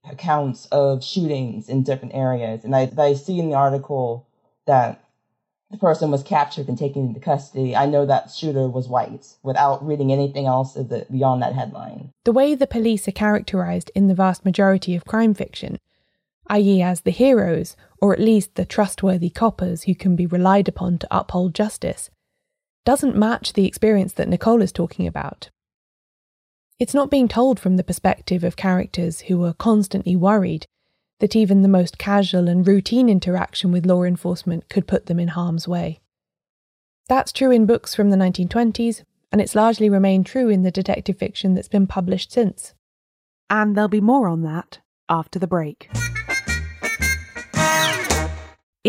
accounts 0.09 0.65
of 0.67 1.03
shootings 1.03 1.69
in 1.69 1.83
different 1.83 2.15
areas, 2.15 2.63
and 2.63 2.75
I, 2.75 2.91
I 2.97 3.13
see 3.13 3.39
in 3.39 3.49
the 3.49 3.55
article 3.55 4.27
that 4.65 5.03
the 5.71 5.77
person 5.77 6.09
was 6.09 6.23
captured 6.23 6.67
and 6.67 6.77
taken 6.77 7.07
into 7.07 7.19
custody, 7.19 7.75
I 7.75 7.85
know 7.85 8.05
that 8.05 8.31
shooter 8.31 8.67
was 8.67 8.87
white 8.87 9.27
without 9.43 9.85
reading 9.85 10.11
anything 10.11 10.47
else 10.47 10.75
beyond 10.75 11.43
that 11.43 11.53
headline. 11.53 12.11
The 12.25 12.31
way 12.31 12.55
the 12.55 12.65
police 12.65 13.07
are 13.07 13.11
characterized 13.11 13.91
in 13.93 14.07
the 14.07 14.15
vast 14.15 14.45
majority 14.45 14.95
of 14.95 15.05
crime 15.05 15.35
fiction 15.35 15.77
i.e., 16.49 16.81
as 16.81 17.01
the 17.01 17.11
heroes, 17.11 17.75
or 18.01 18.13
at 18.13 18.19
least 18.19 18.55
the 18.55 18.65
trustworthy 18.65 19.29
coppers 19.29 19.83
who 19.83 19.95
can 19.95 20.15
be 20.15 20.25
relied 20.25 20.67
upon 20.67 20.97
to 20.97 21.07
uphold 21.11 21.53
justice, 21.53 22.09
doesn't 22.85 23.15
match 23.15 23.53
the 23.53 23.65
experience 23.65 24.13
that 24.13 24.27
Nicole 24.27 24.61
is 24.61 24.71
talking 24.71 25.05
about. 25.05 25.49
It's 26.79 26.93
not 26.93 27.11
being 27.11 27.27
told 27.27 27.59
from 27.59 27.75
the 27.75 27.83
perspective 27.83 28.43
of 28.43 28.55
characters 28.55 29.21
who 29.21 29.43
are 29.43 29.53
constantly 29.53 30.15
worried 30.15 30.65
that 31.19 31.35
even 31.35 31.61
the 31.61 31.67
most 31.67 31.97
casual 31.97 32.47
and 32.47 32.65
routine 32.65 33.09
interaction 33.09 33.71
with 33.71 33.85
law 33.85 34.03
enforcement 34.03 34.69
could 34.69 34.87
put 34.87 35.07
them 35.07 35.19
in 35.19 35.29
harm's 35.29 35.67
way. 35.67 35.99
That's 37.09 37.31
true 37.31 37.51
in 37.51 37.65
books 37.65 37.93
from 37.93 38.09
the 38.09 38.17
1920s, 38.17 39.03
and 39.31 39.41
it's 39.41 39.55
largely 39.55 39.89
remained 39.89 40.25
true 40.25 40.47
in 40.47 40.63
the 40.63 40.71
detective 40.71 41.17
fiction 41.17 41.53
that's 41.53 41.67
been 41.67 41.87
published 41.87 42.31
since. 42.31 42.73
And 43.49 43.75
there'll 43.75 43.89
be 43.89 44.01
more 44.01 44.27
on 44.27 44.43
that 44.43 44.79
after 45.09 45.37
the 45.37 45.47
break. 45.47 45.89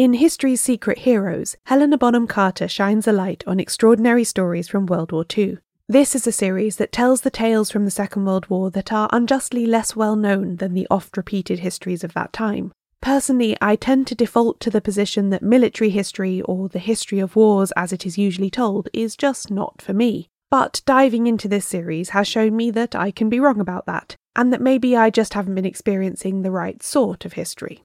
In 0.01 0.15
History's 0.15 0.63
Secret 0.63 1.01
Heroes, 1.01 1.59
Helena 1.67 1.99
Bonham 1.99 2.27
Carter 2.27 2.67
shines 2.69 3.07
a 3.07 3.13
light 3.13 3.45
on 3.47 3.61
extraordinary 3.61 4.25
stories 4.25 4.67
from 4.67 4.87
World 4.87 5.13
War 5.13 5.27
II. 5.37 5.59
This 5.91 6.15
is 6.15 6.27
a 6.27 6.33
series 6.33 6.77
that 6.77 6.91
tells 6.91 7.21
the 7.21 7.29
tales 7.29 7.71
from 7.71 7.85
the 7.85 7.91
Second 7.91 8.25
World 8.25 8.49
War 8.49 8.71
that 8.71 8.95
are 8.95 9.11
unjustly 9.13 9.67
less 9.67 9.95
well 9.95 10.17
known 10.17 10.57
than 10.57 10.73
the 10.73 10.87
oft 10.91 11.19
repeated 11.19 11.59
histories 11.59 12.03
of 12.03 12.15
that 12.15 12.33
time. 12.33 12.73
Personally, 13.03 13.59
I 13.61 13.77
tend 13.77 14.07
to 14.07 14.15
default 14.15 14.59
to 14.61 14.71
the 14.71 14.81
position 14.81 15.29
that 15.29 15.43
military 15.43 15.91
history, 15.91 16.41
or 16.47 16.71
the 16.71 16.79
history 16.79 17.19
of 17.19 17.37
wars 17.37 17.71
as 17.77 17.93
it 17.93 18.07
is 18.07 18.17
usually 18.17 18.49
told, 18.49 18.89
is 18.95 19.17
just 19.17 19.51
not 19.51 19.83
for 19.83 19.93
me. 19.93 20.31
But 20.51 20.81
diving 20.87 21.27
into 21.27 21.47
this 21.47 21.67
series 21.67 22.09
has 22.17 22.27
shown 22.27 22.57
me 22.57 22.71
that 22.71 22.95
I 22.95 23.11
can 23.11 23.29
be 23.29 23.39
wrong 23.39 23.61
about 23.61 23.85
that, 23.85 24.17
and 24.35 24.51
that 24.51 24.63
maybe 24.63 24.97
I 24.97 25.11
just 25.11 25.35
haven't 25.35 25.57
been 25.57 25.67
experiencing 25.67 26.41
the 26.41 26.51
right 26.51 26.83
sort 26.83 27.27
of 27.27 27.35
history. 27.35 27.85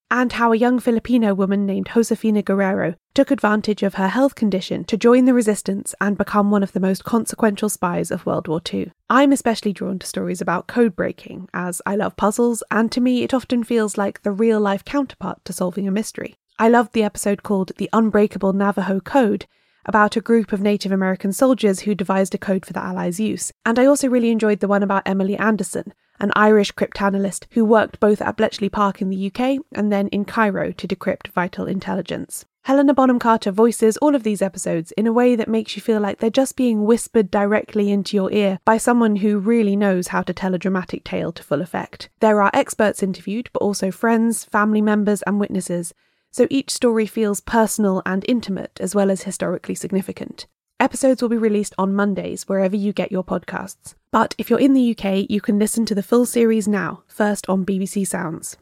and 0.11 0.33
how 0.33 0.51
a 0.51 0.57
young 0.57 0.77
Filipino 0.77 1.33
woman 1.33 1.65
named 1.65 1.89
Josefina 1.93 2.41
Guerrero 2.41 2.95
took 3.13 3.31
advantage 3.31 3.81
of 3.81 3.93
her 3.93 4.09
health 4.09 4.35
condition 4.35 4.83
to 4.83 4.97
join 4.97 5.23
the 5.23 5.33
resistance 5.33 5.95
and 6.01 6.17
become 6.17 6.51
one 6.51 6.63
of 6.63 6.73
the 6.73 6.81
most 6.81 7.05
consequential 7.05 7.69
spies 7.69 8.11
of 8.11 8.25
World 8.25 8.49
War 8.49 8.61
II. 8.71 8.91
I'm 9.09 9.31
especially 9.31 9.71
drawn 9.71 9.99
to 9.99 10.05
stories 10.05 10.41
about 10.41 10.67
code 10.67 10.97
breaking, 10.97 11.47
as 11.53 11.81
I 11.85 11.95
love 11.95 12.17
puzzles, 12.17 12.61
and 12.69 12.91
to 12.91 12.99
me 12.99 13.23
it 13.23 13.33
often 13.33 13.63
feels 13.63 13.97
like 13.97 14.21
the 14.21 14.31
real 14.31 14.59
life 14.59 14.83
counterpart 14.83 15.43
to 15.45 15.53
solving 15.53 15.87
a 15.87 15.91
mystery. 15.91 16.35
I 16.59 16.67
loved 16.67 16.91
the 16.91 17.03
episode 17.03 17.41
called 17.41 17.71
The 17.77 17.89
Unbreakable 17.93 18.51
Navajo 18.51 18.99
Code, 18.99 19.45
about 19.85 20.17
a 20.17 20.21
group 20.21 20.51
of 20.51 20.61
Native 20.61 20.91
American 20.91 21.31
soldiers 21.31 21.81
who 21.81 21.95
devised 21.95 22.35
a 22.35 22.37
code 22.37 22.65
for 22.65 22.73
the 22.73 22.83
Allies' 22.83 23.19
use. 23.19 23.51
And 23.65 23.79
I 23.79 23.85
also 23.85 24.09
really 24.09 24.29
enjoyed 24.29 24.59
the 24.59 24.67
one 24.67 24.83
about 24.83 25.07
Emily 25.07 25.37
Anderson, 25.37 25.93
an 26.21 26.31
Irish 26.35 26.71
cryptanalyst 26.71 27.45
who 27.51 27.65
worked 27.65 27.99
both 27.99 28.21
at 28.21 28.37
Bletchley 28.37 28.69
Park 28.69 29.01
in 29.01 29.09
the 29.09 29.27
UK 29.27 29.57
and 29.73 29.91
then 29.91 30.07
in 30.09 30.23
Cairo 30.23 30.71
to 30.71 30.87
decrypt 30.87 31.27
vital 31.29 31.65
intelligence. 31.65 32.45
Helena 32.65 32.93
Bonham 32.93 33.17
Carter 33.17 33.49
voices 33.49 33.97
all 33.97 34.13
of 34.13 34.21
these 34.21 34.41
episodes 34.41 34.91
in 34.91 35.07
a 35.07 35.11
way 35.11 35.35
that 35.35 35.47
makes 35.47 35.75
you 35.75 35.81
feel 35.81 35.99
like 35.99 36.19
they're 36.19 36.29
just 36.29 36.55
being 36.55 36.85
whispered 36.85 37.31
directly 37.31 37.91
into 37.91 38.15
your 38.15 38.31
ear 38.31 38.59
by 38.63 38.77
someone 38.77 39.15
who 39.15 39.39
really 39.39 39.75
knows 39.75 40.09
how 40.09 40.21
to 40.21 40.31
tell 40.31 40.53
a 40.53 40.59
dramatic 40.59 41.03
tale 41.03 41.31
to 41.31 41.41
full 41.41 41.59
effect. 41.59 42.09
There 42.19 42.39
are 42.39 42.51
experts 42.53 43.01
interviewed, 43.01 43.49
but 43.51 43.63
also 43.63 43.89
friends, 43.89 44.45
family 44.45 44.81
members, 44.81 45.23
and 45.23 45.39
witnesses, 45.39 45.91
so 46.29 46.45
each 46.51 46.69
story 46.69 47.07
feels 47.07 47.41
personal 47.41 48.03
and 48.05 48.23
intimate 48.27 48.79
as 48.79 48.93
well 48.93 49.09
as 49.09 49.23
historically 49.23 49.75
significant. 49.75 50.45
Episodes 50.79 51.21
will 51.21 51.29
be 51.29 51.37
released 51.37 51.73
on 51.79 51.95
Mondays 51.95 52.47
wherever 52.47 52.75
you 52.75 52.93
get 52.93 53.11
your 53.11 53.23
podcasts. 53.23 53.95
But 54.11 54.35
if 54.37 54.49
you're 54.49 54.59
in 54.59 54.73
the 54.73 54.91
UK, 54.91 55.29
you 55.29 55.39
can 55.39 55.57
listen 55.57 55.85
to 55.85 55.95
the 55.95 56.03
full 56.03 56.25
series 56.25 56.67
now, 56.67 57.03
first 57.07 57.47
on 57.47 57.65
BBC 57.65 58.05
Sounds. 58.05 58.57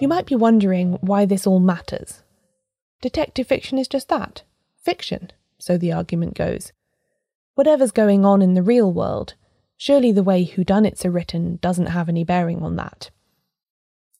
You 0.00 0.08
might 0.08 0.24
be 0.24 0.34
wondering 0.34 0.94
why 1.02 1.26
this 1.26 1.46
all 1.46 1.60
matters. 1.60 2.22
Detective 3.02 3.46
fiction 3.46 3.76
is 3.76 3.86
just 3.86 4.08
that 4.08 4.44
fiction, 4.82 5.30
so 5.58 5.76
the 5.76 5.92
argument 5.92 6.34
goes. 6.34 6.72
Whatever's 7.54 7.92
going 7.92 8.24
on 8.24 8.40
in 8.40 8.54
the 8.54 8.62
real 8.62 8.90
world, 8.90 9.34
surely 9.76 10.10
the 10.10 10.22
way 10.22 10.46
whodunits 10.46 11.04
are 11.04 11.10
written 11.10 11.58
doesn't 11.60 11.88
have 11.88 12.08
any 12.08 12.24
bearing 12.24 12.62
on 12.62 12.76
that. 12.76 13.10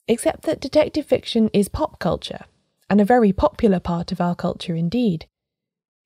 Except 0.07 0.43
that 0.43 0.61
detective 0.61 1.07
fiction 1.07 1.49
is 1.55 1.71
pop 1.71 1.99
culture, 1.99 2.45
and 2.91 3.01
a 3.01 3.07
very 3.07 3.33
popular 3.33 3.81
part 3.81 4.13
of 4.13 4.21
our 4.21 4.35
culture 4.35 4.75
indeed. 4.75 5.27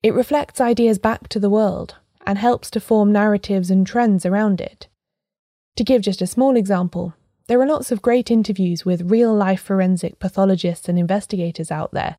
It 0.05 0.13
reflects 0.13 0.61
ideas 0.61 0.99
back 0.99 1.29
to 1.29 1.39
the 1.39 1.49
world 1.49 1.95
and 2.27 2.37
helps 2.37 2.69
to 2.69 2.79
form 2.79 3.11
narratives 3.11 3.71
and 3.71 3.87
trends 3.87 4.23
around 4.23 4.61
it. 4.61 4.87
To 5.77 5.83
give 5.83 6.03
just 6.03 6.21
a 6.21 6.27
small 6.27 6.55
example, 6.55 7.15
there 7.47 7.59
are 7.59 7.65
lots 7.65 7.91
of 7.91 8.03
great 8.03 8.29
interviews 8.29 8.85
with 8.85 9.09
real 9.09 9.33
life 9.33 9.63
forensic 9.63 10.19
pathologists 10.19 10.87
and 10.87 10.99
investigators 10.99 11.71
out 11.71 11.91
there. 11.91 12.17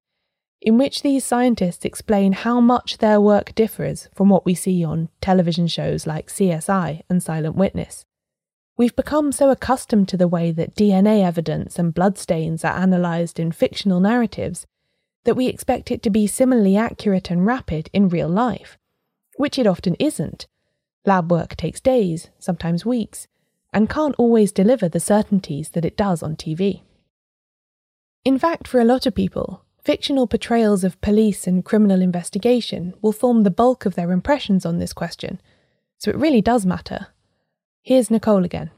in 0.60 0.78
which 0.78 1.02
these 1.02 1.24
scientists 1.24 1.84
explain 1.84 2.32
how 2.32 2.60
much 2.60 2.98
their 2.98 3.20
work 3.20 3.54
differs 3.54 4.08
from 4.12 4.30
what 4.30 4.44
we 4.44 4.54
see 4.54 4.82
on 4.82 5.08
television 5.20 5.68
shows 5.68 6.08
like 6.08 6.26
CSI 6.26 7.02
and 7.08 7.22
Silent 7.22 7.54
Witness. 7.54 8.04
We've 8.76 8.96
become 8.96 9.30
so 9.30 9.50
accustomed 9.50 10.08
to 10.08 10.16
the 10.16 10.26
way 10.26 10.50
that 10.50 10.74
DNA 10.74 11.24
evidence 11.24 11.78
and 11.78 11.94
bloodstains 11.94 12.64
are 12.64 12.76
analysed 12.76 13.38
in 13.38 13.52
fictional 13.52 14.00
narratives 14.00 14.66
that 15.26 15.36
we 15.36 15.48
expect 15.48 15.90
it 15.90 16.02
to 16.04 16.08
be 16.08 16.26
similarly 16.26 16.76
accurate 16.76 17.30
and 17.30 17.44
rapid 17.44 17.90
in 17.92 18.08
real 18.08 18.28
life, 18.28 18.78
which 19.36 19.58
it 19.58 19.66
often 19.66 19.96
isn't. 19.96 20.46
Lab 21.04 21.30
work 21.30 21.56
takes 21.56 21.80
days, 21.80 22.30
sometimes 22.38 22.86
weeks, 22.86 23.26
and 23.72 23.90
can't 23.90 24.14
always 24.18 24.52
deliver 24.52 24.88
the 24.88 25.00
certainties 25.00 25.70
that 25.70 25.84
it 25.84 25.96
does 25.96 26.22
on 26.22 26.36
TV. 26.36 26.82
In 28.24 28.38
fact, 28.38 28.68
for 28.68 28.80
a 28.80 28.84
lot 28.84 29.04
of 29.04 29.14
people, 29.14 29.64
fictional 29.82 30.28
portrayals 30.28 30.84
of 30.84 31.00
police 31.00 31.46
and 31.46 31.64
criminal 31.64 32.00
investigation 32.00 32.94
will 33.02 33.12
form 33.12 33.42
the 33.42 33.50
bulk 33.50 33.84
of 33.84 33.96
their 33.96 34.12
impressions 34.12 34.64
on 34.64 34.78
this 34.78 34.92
question, 34.92 35.40
so 35.98 36.10
it 36.10 36.16
really 36.16 36.40
does 36.40 36.64
matter. 36.64 37.08
Here's 37.82 38.10
Nicole 38.10 38.44
again. 38.44 38.70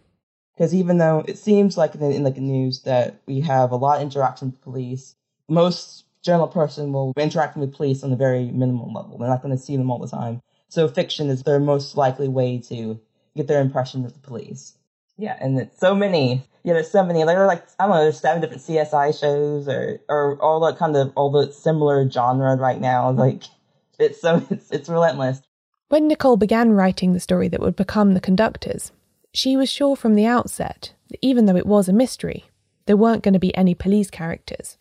Because 0.54 0.74
even 0.74 0.98
though 0.98 1.24
it 1.28 1.38
seems 1.38 1.76
like 1.76 1.94
in, 1.94 2.02
in 2.02 2.24
the 2.24 2.30
news 2.32 2.82
that 2.82 3.20
we 3.26 3.40
have 3.40 3.70
a 3.70 3.76
lot 3.76 3.98
of 3.98 4.02
interaction 4.02 4.50
with 4.50 4.60
police, 4.62 5.14
most 5.48 6.04
general 6.22 6.48
person 6.48 6.92
will 6.92 7.12
be 7.12 7.22
interacting 7.22 7.60
with 7.60 7.74
police 7.74 8.02
on 8.02 8.12
a 8.12 8.16
very 8.16 8.50
minimal 8.50 8.92
level. 8.92 9.18
They're 9.18 9.28
not 9.28 9.42
going 9.42 9.56
to 9.56 9.62
see 9.62 9.76
them 9.76 9.90
all 9.90 9.98
the 9.98 10.08
time. 10.08 10.42
So 10.68 10.88
fiction 10.88 11.30
is 11.30 11.42
their 11.42 11.60
most 11.60 11.96
likely 11.96 12.28
way 12.28 12.58
to 12.68 13.00
get 13.36 13.46
their 13.46 13.60
impression 13.60 14.04
of 14.04 14.12
the 14.12 14.18
police. 14.18 14.74
Yeah, 15.16 15.36
and 15.40 15.58
it's 15.58 15.78
so 15.78 15.94
many. 15.94 16.44
Yeah, 16.62 16.74
there's 16.74 16.90
so 16.90 17.04
many. 17.04 17.24
There 17.24 17.42
are 17.42 17.46
like 17.46 17.64
I 17.78 17.86
don't 17.86 17.96
know, 17.96 18.02
there's 18.02 18.20
seven 18.20 18.40
different 18.40 18.62
CSI 18.62 19.18
shows, 19.18 19.68
or 19.68 20.00
or 20.08 20.40
all 20.40 20.60
the 20.60 20.74
kind 20.74 20.96
of 20.96 21.12
all 21.16 21.30
the 21.30 21.52
similar 21.52 22.08
genre 22.08 22.56
right 22.56 22.80
now. 22.80 23.10
Like 23.10 23.44
it's 23.98 24.20
so 24.20 24.44
it's 24.50 24.70
it's 24.70 24.88
relentless. 24.88 25.42
When 25.88 26.06
Nicole 26.06 26.36
began 26.36 26.72
writing 26.72 27.14
the 27.14 27.20
story 27.20 27.48
that 27.48 27.60
would 27.60 27.74
become 27.74 28.12
The 28.12 28.20
Conductors, 28.20 28.92
she 29.32 29.56
was 29.56 29.70
sure 29.70 29.96
from 29.96 30.14
the 30.14 30.26
outset 30.26 30.92
that 31.08 31.18
even 31.22 31.46
though 31.46 31.56
it 31.56 31.66
was 31.66 31.88
a 31.88 31.94
mystery, 31.94 32.44
there 32.86 32.96
weren't 32.96 33.22
going 33.22 33.34
to 33.34 33.40
be 33.40 33.56
any 33.56 33.74
police 33.74 34.10
characters, 34.10 34.77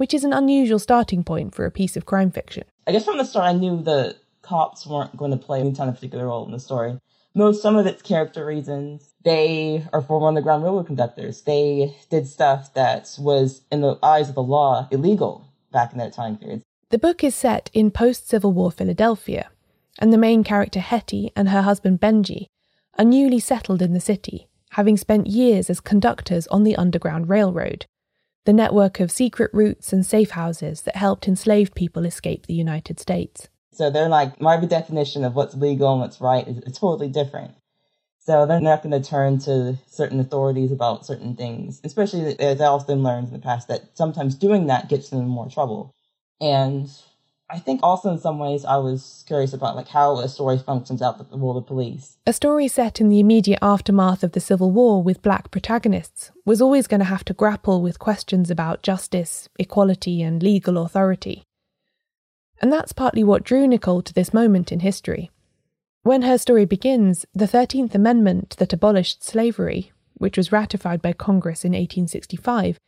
which 0.00 0.14
is 0.14 0.24
an 0.24 0.32
unusual 0.32 0.78
starting 0.78 1.22
point 1.22 1.54
for 1.54 1.66
a 1.66 1.70
piece 1.70 1.94
of 1.94 2.06
crime 2.06 2.30
fiction. 2.30 2.64
I 2.86 2.92
guess 2.92 3.04
from 3.04 3.18
the 3.18 3.24
start, 3.24 3.44
I 3.44 3.52
knew 3.52 3.82
the 3.82 4.16
cops 4.40 4.86
weren't 4.86 5.14
going 5.14 5.30
to 5.30 5.36
play 5.36 5.60
any 5.60 5.74
kind 5.74 5.90
of 5.90 5.96
particular 5.96 6.24
role 6.24 6.46
in 6.46 6.52
the 6.52 6.58
story. 6.58 6.98
Most 7.34 7.60
some 7.60 7.76
of 7.76 7.84
its 7.84 8.00
character 8.00 8.46
reasons 8.46 9.12
they 9.26 9.84
are 9.92 10.00
former 10.00 10.28
underground 10.28 10.64
railroad 10.64 10.86
conductors. 10.86 11.42
They 11.42 11.94
did 12.08 12.26
stuff 12.26 12.72
that 12.72 13.14
was, 13.18 13.60
in 13.70 13.82
the 13.82 13.98
eyes 14.02 14.30
of 14.30 14.36
the 14.36 14.42
law, 14.42 14.88
illegal 14.90 15.44
back 15.70 15.92
in 15.92 15.98
that 15.98 16.14
time 16.14 16.38
period. 16.38 16.62
The 16.88 16.98
book 16.98 17.22
is 17.22 17.34
set 17.34 17.68
in 17.74 17.90
post 17.90 18.26
Civil 18.26 18.52
War 18.54 18.72
Philadelphia, 18.72 19.50
and 19.98 20.14
the 20.14 20.16
main 20.16 20.42
character 20.42 20.80
Hetty 20.80 21.30
and 21.36 21.50
her 21.50 21.60
husband 21.60 22.00
Benji 22.00 22.46
are 22.98 23.04
newly 23.04 23.38
settled 23.38 23.82
in 23.82 23.92
the 23.92 24.00
city, 24.00 24.48
having 24.70 24.96
spent 24.96 25.26
years 25.26 25.68
as 25.68 25.78
conductors 25.78 26.46
on 26.46 26.64
the 26.64 26.76
Underground 26.76 27.28
Railroad, 27.28 27.84
the 28.44 28.52
network 28.52 29.00
of 29.00 29.10
secret 29.10 29.50
routes 29.52 29.92
and 29.92 30.04
safe 30.04 30.30
houses 30.30 30.82
that 30.82 30.96
helped 30.96 31.28
enslaved 31.28 31.74
people 31.74 32.04
escape 32.04 32.46
the 32.46 32.54
United 32.54 32.98
States. 32.98 33.48
So 33.72 33.90
they're 33.90 34.08
like, 34.08 34.40
my 34.40 34.56
definition 34.56 35.24
of 35.24 35.34
what's 35.34 35.54
legal 35.54 35.92
and 35.92 36.00
what's 36.00 36.20
right 36.20 36.46
is 36.46 36.76
totally 36.76 37.08
different. 37.08 37.52
So 38.18 38.44
they're 38.46 38.60
not 38.60 38.82
going 38.82 39.00
to 39.00 39.08
turn 39.08 39.38
to 39.40 39.78
certain 39.88 40.20
authorities 40.20 40.72
about 40.72 41.06
certain 41.06 41.36
things, 41.36 41.80
especially 41.84 42.38
as 42.38 42.60
Alston 42.60 43.02
learned 43.02 43.28
in 43.28 43.32
the 43.32 43.38
past 43.38 43.68
that 43.68 43.96
sometimes 43.96 44.34
doing 44.34 44.66
that 44.66 44.88
gets 44.88 45.08
them 45.08 45.26
more 45.26 45.48
trouble. 45.48 45.94
And 46.40 46.88
I 47.52 47.58
think 47.58 47.80
also 47.82 48.10
in 48.12 48.18
some 48.18 48.38
ways 48.38 48.64
I 48.64 48.76
was 48.76 49.24
curious 49.26 49.52
about 49.52 49.74
like 49.74 49.88
how 49.88 50.18
a 50.18 50.28
story 50.28 50.56
functions 50.58 51.02
out 51.02 51.18
the 51.18 51.36
world 51.36 51.56
of 51.56 51.66
police. 51.66 52.16
A 52.24 52.32
story 52.32 52.68
set 52.68 53.00
in 53.00 53.08
the 53.08 53.18
immediate 53.18 53.58
aftermath 53.60 54.22
of 54.22 54.32
the 54.32 54.40
Civil 54.40 54.70
War 54.70 55.02
with 55.02 55.22
black 55.22 55.50
protagonists 55.50 56.30
was 56.44 56.62
always 56.62 56.86
going 56.86 57.00
to 57.00 57.06
have 57.06 57.24
to 57.24 57.34
grapple 57.34 57.82
with 57.82 57.98
questions 57.98 58.52
about 58.52 58.84
justice, 58.84 59.48
equality, 59.58 60.22
and 60.22 60.42
legal 60.42 60.78
authority. 60.78 61.42
And 62.62 62.72
that's 62.72 62.92
partly 62.92 63.24
what 63.24 63.42
drew 63.42 63.66
Nicole 63.66 64.02
to 64.02 64.14
this 64.14 64.32
moment 64.32 64.70
in 64.70 64.80
history. 64.80 65.30
When 66.02 66.22
her 66.22 66.38
story 66.38 66.66
begins, 66.66 67.26
the 67.34 67.46
13th 67.46 67.96
Amendment 67.96 68.56
that 68.58 68.72
abolished 68.72 69.24
slavery, 69.24 69.90
which 70.14 70.36
was 70.36 70.52
ratified 70.52 71.02
by 71.02 71.14
Congress 71.14 71.64
in 71.64 71.72
1865, 71.72 72.78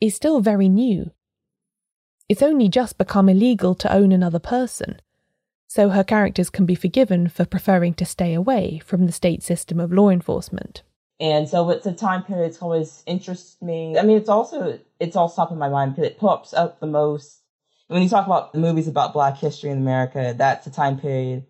is 0.00 0.14
still 0.14 0.40
very 0.40 0.68
new. 0.68 1.10
It's 2.28 2.42
only 2.42 2.68
just 2.68 2.98
become 2.98 3.28
illegal 3.28 3.74
to 3.74 3.92
own 3.92 4.12
another 4.12 4.38
person, 4.38 5.00
so 5.66 5.90
her 5.90 6.04
characters 6.04 6.50
can 6.50 6.64
be 6.64 6.74
forgiven 6.74 7.28
for 7.28 7.44
preferring 7.44 7.94
to 7.94 8.04
stay 8.04 8.34
away 8.34 8.80
from 8.84 9.06
the 9.06 9.12
state 9.12 9.42
system 9.42 9.78
of 9.78 9.92
law 9.92 10.08
enforcement. 10.08 10.82
And 11.20 11.48
so 11.48 11.68
it's 11.70 11.86
a 11.86 11.92
time 11.92 12.24
period 12.24 12.46
that's 12.46 12.62
always 12.62 13.02
interests 13.06 13.60
me. 13.62 13.98
I 13.98 14.02
mean, 14.02 14.16
it's 14.16 14.28
also, 14.28 14.78
it's 14.98 15.16
all 15.16 15.28
top 15.28 15.50
of 15.50 15.58
my 15.58 15.68
mind 15.68 15.94
because 15.94 16.10
it 16.10 16.18
pops 16.18 16.54
up 16.54 16.80
the 16.80 16.86
most. 16.86 17.40
When 17.88 18.02
you 18.02 18.08
talk 18.08 18.26
about 18.26 18.52
the 18.52 18.58
movies 18.58 18.88
about 18.88 19.12
black 19.12 19.36
history 19.36 19.70
in 19.70 19.78
America, 19.78 20.34
that's 20.36 20.66
a 20.66 20.70
time 20.70 20.98
period 20.98 21.44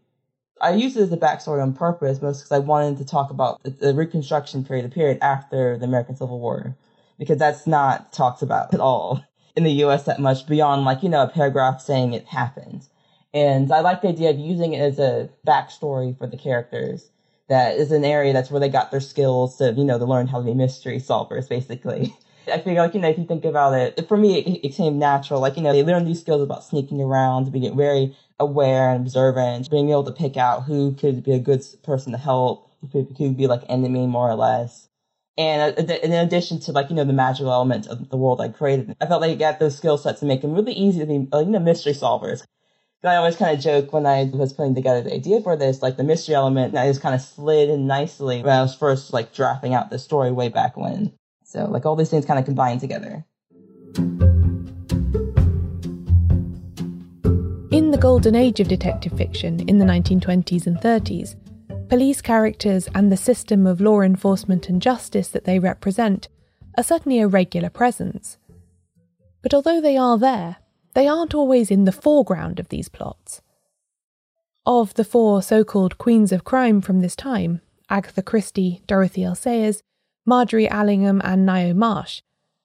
I 0.61 0.75
used 0.75 0.97
it 0.97 1.03
as 1.03 1.13
a 1.13 1.17
backstory 1.17 1.63
on 1.63 1.75
purpose, 1.75 2.23
most 2.23 2.39
because 2.39 2.53
I 2.53 2.59
wanted 2.61 2.99
to 2.99 3.05
talk 3.05 3.31
about 3.31 3.63
the 3.63 3.95
Reconstruction 3.95 4.65
period, 4.65 4.87
the 4.87 4.95
period 4.95 5.19
after 5.21 5.77
the 5.77 5.85
American 5.85 6.17
Civil 6.17 6.41
War, 6.41 6.77
because 7.19 7.39
that's 7.39 7.67
not 7.67 8.13
talked 8.13 8.43
about 8.43 8.73
at 8.73 8.81
all 8.81 9.23
in 9.57 9.65
the 9.65 9.73
U.S. 9.73 10.05
that 10.05 10.21
much 10.21 10.47
beyond 10.47 10.85
like 10.85 11.03
you 11.03 11.09
know 11.09 11.23
a 11.23 11.29
paragraph 11.29 11.81
saying 11.81 12.13
it 12.13 12.27
happened. 12.27 12.89
And 13.33 13.73
I 13.73 13.81
like 13.81 14.01
the 14.01 14.09
idea 14.09 14.31
of 14.31 14.39
using 14.39 14.75
it 14.75 14.81
as 14.81 14.99
a 14.99 15.29
backstory 15.47 16.17
for 16.17 16.27
the 16.27 16.37
characters. 16.37 17.11
That 17.49 17.77
is 17.77 17.93
an 17.93 18.05
area 18.05 18.33
that's 18.33 18.51
where 18.51 18.61
they 18.61 18.69
got 18.69 18.91
their 18.91 19.01
skills 19.01 19.57
to 19.59 19.73
you 19.73 19.85
know 19.85 19.99
to 19.99 20.05
learn 20.05 20.27
how 20.29 20.39
to 20.39 20.45
be 20.45 20.55
mystery 20.55 20.99
solvers, 20.99 21.49
basically. 21.49 22.15
I 22.53 22.59
feel 22.61 22.75
like, 22.75 22.95
you 22.95 23.01
know, 23.01 23.09
if 23.09 23.19
you 23.19 23.25
think 23.25 23.45
about 23.45 23.75
it, 23.75 24.07
for 24.07 24.17
me, 24.17 24.39
it, 24.39 24.67
it 24.67 24.75
came 24.75 24.99
natural. 24.99 25.41
Like, 25.41 25.57
you 25.57 25.63
know, 25.63 25.73
they 25.73 25.83
learn 25.83 26.05
these 26.05 26.21
skills 26.21 26.43
about 26.43 26.65
sneaking 26.65 27.01
around, 27.01 27.51
being 27.53 27.77
very 27.77 28.15
aware 28.39 28.91
and 28.91 29.01
observant, 29.03 29.71
being 29.71 29.91
able 29.91 30.05
to 30.05 30.13
pick 30.13 30.37
out 30.37 30.65
who 30.65 30.93
could 30.95 31.23
be 31.23 31.33
a 31.33 31.39
good 31.39 31.65
person 31.83 32.13
to 32.13 32.19
help, 32.19 32.71
who 32.93 33.07
could 33.07 33.37
be 33.37 33.47
like 33.47 33.63
enemy 33.69 34.07
more 34.07 34.29
or 34.29 34.35
less. 34.35 34.89
And 35.37 35.79
uh, 35.79 35.95
in 35.95 36.13
addition 36.13 36.61
to 36.61 36.73
like, 36.73 36.91
you 36.91 36.97
know, 36.97 37.05
the 37.05 37.13
magical 37.13 37.53
element 37.53 37.89
of 37.89 38.09
the 38.09 38.17
world 38.17 38.41
I 38.41 38.49
created, 38.49 38.95
I 39.01 39.07
felt 39.07 39.21
like 39.21 39.33
I 39.33 39.35
got 39.35 39.59
those 39.59 39.77
skill 39.77 39.99
sets 39.99 40.21
to 40.21 40.27
make 40.27 40.43
them 40.43 40.55
really 40.55 40.73
easy 40.73 41.01
to 41.01 41.07
be, 41.07 41.15
you 41.15 41.45
know, 41.47 41.59
mystery 41.59 41.93
solvers. 41.93 42.45
I 43.03 43.17
always 43.17 43.37
kind 43.37 43.55
of 43.55 43.63
joke 43.63 43.93
when 43.93 44.07
I 44.07 44.31
was 44.33 44.55
putting 44.55 44.75
together 44.75 45.03
the 45.03 45.13
idea 45.13 45.43
for 45.43 45.57
this, 45.57 45.83
like 45.83 45.99
the 45.99 46.05
mystery 46.05 46.35
element, 46.35 46.75
I 46.75 46.87
just 46.87 47.03
kind 47.03 47.15
of 47.15 47.21
slid 47.21 47.69
in 47.69 47.87
nicely 47.87 48.43
when 48.43 48.57
I 48.57 48.63
was 48.63 48.75
first 48.75 49.13
like 49.13 49.35
drafting 49.35 49.75
out 49.75 49.91
the 49.91 49.99
story 49.99 50.33
way 50.33 50.49
back 50.49 50.75
when. 50.77 51.13
So 51.45 51.67
like 51.67 51.85
all 51.85 51.97
these 51.97 52.09
things 52.09 52.25
kind 52.25 52.39
of 52.39 52.47
combined 52.47 52.81
together. 52.81 53.27
In 57.71 57.91
the 57.91 57.99
golden 58.01 58.35
age 58.35 58.61
of 58.61 58.69
detective 58.69 59.13
fiction 59.19 59.69
in 59.69 59.79
the 59.79 59.85
1920s 59.85 60.67
and 60.67 60.79
30s, 60.79 61.35
police 61.95 62.21
characters 62.21 62.89
and 62.93 63.13
the 63.13 63.17
system 63.17 63.69
of 63.69 63.81
law 63.81 64.01
enforcement 64.01 64.69
and 64.69 64.83
justice 64.83 65.29
that 65.29 65.45
they 65.45 65.61
represent 65.61 66.27
are 66.77 66.83
certainly 66.83 67.21
a 67.21 67.29
regular 67.29 67.71
presence. 67.71 68.37
But 69.43 69.55
although 69.55 69.81
they 69.81 69.97
are 69.97 70.19
there, 70.19 70.57
they 70.95 71.07
aren't 71.07 71.37
always 71.37 71.71
in 71.71 71.85
the 71.85 71.93
foreground 71.93 72.59
of 72.59 72.69
these 72.69 72.89
plots. 72.89 73.43
Of 74.67 74.95
the 74.95 75.05
four 75.05 75.41
so 75.41 75.63
called 75.63 75.97
queens 75.97 76.33
of 76.33 76.43
crime 76.43 76.81
from 76.81 76.99
this 76.99 77.15
time, 77.15 77.61
Agatha 77.89 78.23
Christie, 78.23 78.83
Dorothy 78.89 79.23
L. 79.23 79.37
Sayers, 79.37 79.81
Margery 80.27 80.69
Allingham 80.69 81.21
and 81.23 81.49
Ngaio 81.49 81.77
Marsh, 81.77 82.23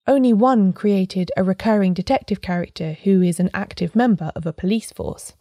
only 0.07 0.33
one 0.33 0.73
created 0.73 1.31
a 1.37 1.43
recurring 1.43 1.93
detective 1.93 2.41
character 2.41 2.93
who 3.03 3.21
is 3.21 3.39
an 3.39 3.51
active 3.53 3.95
member 3.95 4.31
of 4.35 4.47
a 4.47 4.53
police 4.53 4.91
force. 4.91 5.33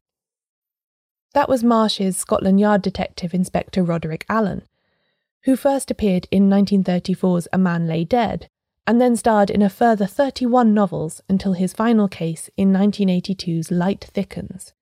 That 1.34 1.48
was 1.48 1.62
Marsh's 1.62 2.16
Scotland 2.16 2.60
Yard 2.60 2.82
detective 2.82 3.34
Inspector 3.34 3.82
Roderick 3.82 4.24
Alleyn, 4.28 4.62
who 5.44 5.56
first 5.56 5.90
appeared 5.90 6.26
in 6.30 6.48
1934's 6.48 7.48
A 7.52 7.58
Man 7.58 7.86
Lay 7.86 8.04
Dead, 8.04 8.48
and 8.86 9.00
then 9.00 9.16
starred 9.16 9.50
in 9.50 9.62
a 9.62 9.68
further 9.68 10.06
31 10.06 10.72
novels 10.72 11.20
until 11.28 11.52
his 11.52 11.72
final 11.72 12.08
case 12.08 12.48
in 12.56 12.72
1982's 12.72 13.70
Light 13.70 14.04
Thickens. 14.12 14.72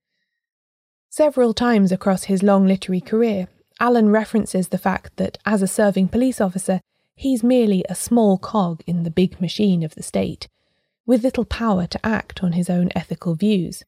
Several 1.09 1.55
times 1.55 1.91
across 1.93 2.25
his 2.25 2.43
long 2.43 2.67
literary 2.67 3.01
career, 3.01 3.49
Alleyn 3.81 4.11
references 4.11 4.69
the 4.69 4.79
fact 4.79 5.17
that, 5.17 5.39
as 5.45 5.63
a 5.63 5.67
serving 5.67 6.09
police 6.09 6.41
officer, 6.41 6.81
He's 7.19 7.43
merely 7.43 7.83
a 7.89 7.95
small 7.95 8.37
cog 8.37 8.83
in 8.87 9.03
the 9.03 9.11
big 9.11 9.41
machine 9.41 9.83
of 9.83 9.95
the 9.95 10.03
state, 10.03 10.49
with 11.07 11.25
little 11.25 11.47
power 11.47 11.87
to 11.87 12.07
act 12.07 12.45
on 12.45 12.53
his 12.53 12.69
own 12.69 12.91
ethical 12.95 13.35
views. 13.35 13.83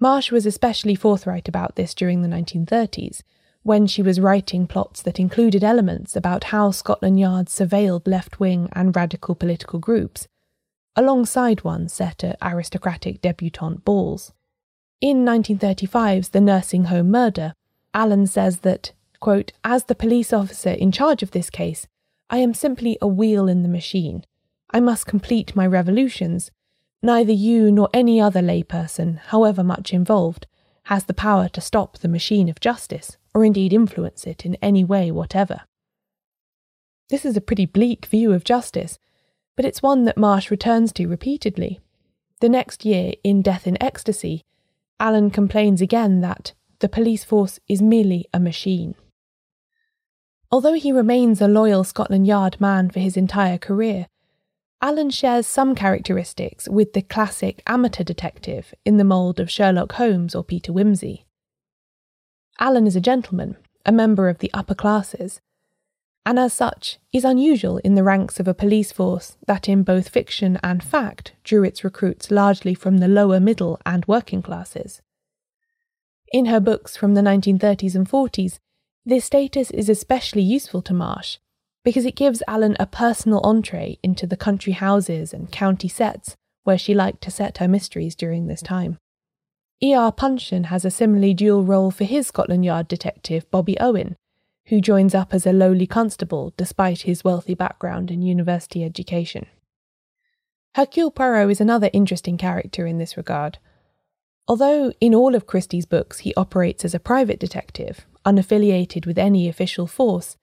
Marsh 0.00 0.32
was 0.32 0.46
especially 0.46 0.94
forthright 0.94 1.46
about 1.46 1.76
this 1.76 1.94
during 1.94 2.22
the 2.22 2.28
1930s, 2.28 3.22
when 3.62 3.86
she 3.86 4.02
was 4.02 4.18
writing 4.18 4.66
plots 4.66 5.02
that 5.02 5.20
included 5.20 5.62
elements 5.62 6.16
about 6.16 6.44
how 6.44 6.70
Scotland 6.70 7.20
Yard 7.20 7.48
surveilled 7.48 8.08
left 8.08 8.40
wing 8.40 8.70
and 8.72 8.96
radical 8.96 9.34
political 9.34 9.78
groups, 9.78 10.26
alongside 10.96 11.62
one 11.62 11.86
set 11.86 12.24
at 12.24 12.38
aristocratic 12.40 13.20
debutante 13.20 13.84
balls. 13.84 14.32
In 15.02 15.24
1935's 15.24 16.30
The 16.30 16.40
Nursing 16.40 16.84
Home 16.84 17.10
Murder, 17.10 17.52
Alleyn 17.94 18.26
says 18.26 18.60
that, 18.60 18.92
quote, 19.20 19.52
as 19.62 19.84
the 19.84 19.94
police 19.94 20.32
officer 20.32 20.70
in 20.70 20.90
charge 20.92 21.22
of 21.22 21.32
this 21.32 21.50
case, 21.50 21.86
I 22.30 22.38
am 22.38 22.54
simply 22.54 22.96
a 23.02 23.06
wheel 23.06 23.48
in 23.48 23.62
the 23.62 23.68
machine. 23.68 24.24
I 24.70 24.80
must 24.80 25.06
complete 25.06 25.54
my 25.54 25.66
revolutions. 25.66 26.50
Neither 27.02 27.32
you 27.32 27.72
nor 27.72 27.88
any 27.94 28.20
other 28.20 28.42
layperson, 28.42 29.18
however 29.18 29.64
much 29.64 29.92
involved, 29.92 30.46
has 30.84 31.04
the 31.04 31.14
power 31.14 31.48
to 31.50 31.60
stop 31.60 31.98
the 31.98 32.08
machine 32.08 32.48
of 32.48 32.60
justice, 32.60 33.16
or 33.34 33.44
indeed 33.44 33.72
influence 33.72 34.26
it 34.26 34.44
in 34.44 34.56
any 34.56 34.84
way 34.84 35.10
whatever. 35.10 35.62
This 37.08 37.24
is 37.24 37.36
a 37.36 37.40
pretty 37.40 37.66
bleak 37.66 38.06
view 38.06 38.32
of 38.32 38.44
justice, 38.44 38.98
but 39.56 39.64
it's 39.64 39.82
one 39.82 40.04
that 40.04 40.16
Marsh 40.16 40.50
returns 40.50 40.92
to 40.94 41.06
repeatedly. 41.06 41.80
The 42.40 42.48
next 42.48 42.84
year, 42.84 43.14
in 43.24 43.42
Death 43.42 43.66
in 43.66 43.82
Ecstasy, 43.82 44.44
Alleyn 44.98 45.30
complains 45.32 45.80
again 45.80 46.20
that 46.20 46.52
the 46.80 46.88
police 46.88 47.24
force 47.24 47.58
is 47.68 47.82
merely 47.82 48.26
a 48.32 48.40
machine. 48.40 48.94
Although 50.50 50.74
he 50.74 50.92
remains 50.92 51.40
a 51.40 51.48
loyal 51.48 51.84
Scotland 51.84 52.26
Yard 52.26 52.60
man 52.60 52.90
for 52.90 53.00
his 53.00 53.16
entire 53.16 53.58
career, 53.58 54.06
Alleyn 54.82 55.10
shares 55.10 55.46
some 55.46 55.74
characteristics 55.74 56.66
with 56.66 56.94
the 56.94 57.02
classic 57.02 57.62
amateur 57.66 58.02
detective 58.02 58.72
in 58.86 58.96
the 58.96 59.04
mould 59.04 59.38
of 59.38 59.50
Sherlock 59.50 59.92
Holmes 59.92 60.34
or 60.34 60.42
Peter 60.42 60.72
Wimsey. 60.72 61.24
Alleyn 62.58 62.86
is 62.86 62.96
a 62.96 63.00
gentleman, 63.00 63.58
a 63.84 63.92
member 63.92 64.30
of 64.30 64.38
the 64.38 64.50
upper 64.54 64.74
classes, 64.74 65.42
and 66.24 66.38
as 66.38 66.54
such 66.54 66.98
is 67.12 67.24
unusual 67.24 67.76
in 67.78 67.94
the 67.94 68.04
ranks 68.04 68.40
of 68.40 68.48
a 68.48 68.54
police 68.54 68.90
force 68.90 69.36
that 69.46 69.68
in 69.68 69.82
both 69.82 70.08
fiction 70.08 70.58
and 70.62 70.82
fact 70.82 71.32
drew 71.44 71.62
its 71.62 71.84
recruits 71.84 72.30
largely 72.30 72.72
from 72.74 72.98
the 72.98 73.08
lower 73.08 73.38
middle 73.38 73.78
and 73.84 74.06
working 74.06 74.40
classes. 74.40 75.02
In 76.32 76.46
her 76.46 76.60
books 76.60 76.96
from 76.96 77.14
the 77.14 77.22
1930s 77.22 77.94
and 77.94 78.08
40s, 78.08 78.58
this 79.04 79.26
status 79.26 79.70
is 79.72 79.90
especially 79.90 80.42
useful 80.42 80.80
to 80.82 80.94
Marsh 80.94 81.36
because 81.84 82.04
it 82.04 82.16
gives 82.16 82.42
Alleyn 82.46 82.76
a 82.78 82.86
personal 82.86 83.40
entree 83.42 83.98
into 84.02 84.26
the 84.26 84.36
country 84.36 84.74
houses 84.74 85.32
and 85.32 85.50
county 85.50 85.88
sets 85.88 86.36
where 86.64 86.78
she 86.78 86.94
liked 86.94 87.22
to 87.22 87.30
set 87.30 87.58
her 87.58 87.68
mysteries 87.68 88.14
during 88.14 88.46
this 88.46 88.62
time. 88.62 88.98
E.R. 89.82 90.12
Punshon 90.12 90.66
has 90.66 90.84
a 90.84 90.90
similarly 90.90 91.32
dual 91.32 91.64
role 91.64 91.90
for 91.90 92.04
his 92.04 92.26
Scotland 92.26 92.64
Yard 92.64 92.86
detective 92.86 93.50
Bobby 93.50 93.80
Owen, 93.80 94.14
who 94.66 94.80
joins 94.80 95.14
up 95.14 95.32
as 95.32 95.46
a 95.46 95.52
lowly 95.52 95.86
constable 95.86 96.52
despite 96.56 97.02
his 97.02 97.24
wealthy 97.24 97.54
background 97.54 98.10
and 98.10 98.26
university 98.26 98.84
education. 98.84 99.46
Hercule 100.74 101.10
Poirot 101.10 101.50
is 101.50 101.60
another 101.60 101.90
interesting 101.92 102.36
character 102.36 102.86
in 102.86 102.98
this 102.98 103.16
regard. 103.16 103.58
Although 104.46 104.92
in 105.00 105.14
all 105.14 105.34
of 105.34 105.46
Christie's 105.46 105.86
books 105.86 106.20
he 106.20 106.34
operates 106.34 106.84
as 106.84 106.94
a 106.94 107.00
private 107.00 107.40
detective, 107.40 108.06
unaffiliated 108.26 109.06
with 109.06 109.18
any 109.18 109.48
official 109.48 109.86
force, 109.86 110.36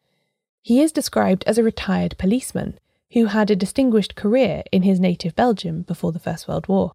he 0.68 0.82
is 0.82 0.92
described 0.92 1.46
as 1.48 1.58
a 1.58 1.64
retired 1.64 2.14
policeman 2.18 2.78
who 3.14 3.28
had 3.28 3.50
a 3.50 3.56
distinguished 3.56 4.16
career 4.16 4.64
in 4.70 4.82
his 4.82 5.00
native 5.00 5.34
Belgium 5.34 5.84
before 5.84 6.12
the 6.12 6.20
First 6.20 6.46
World 6.46 6.68
War. 6.68 6.92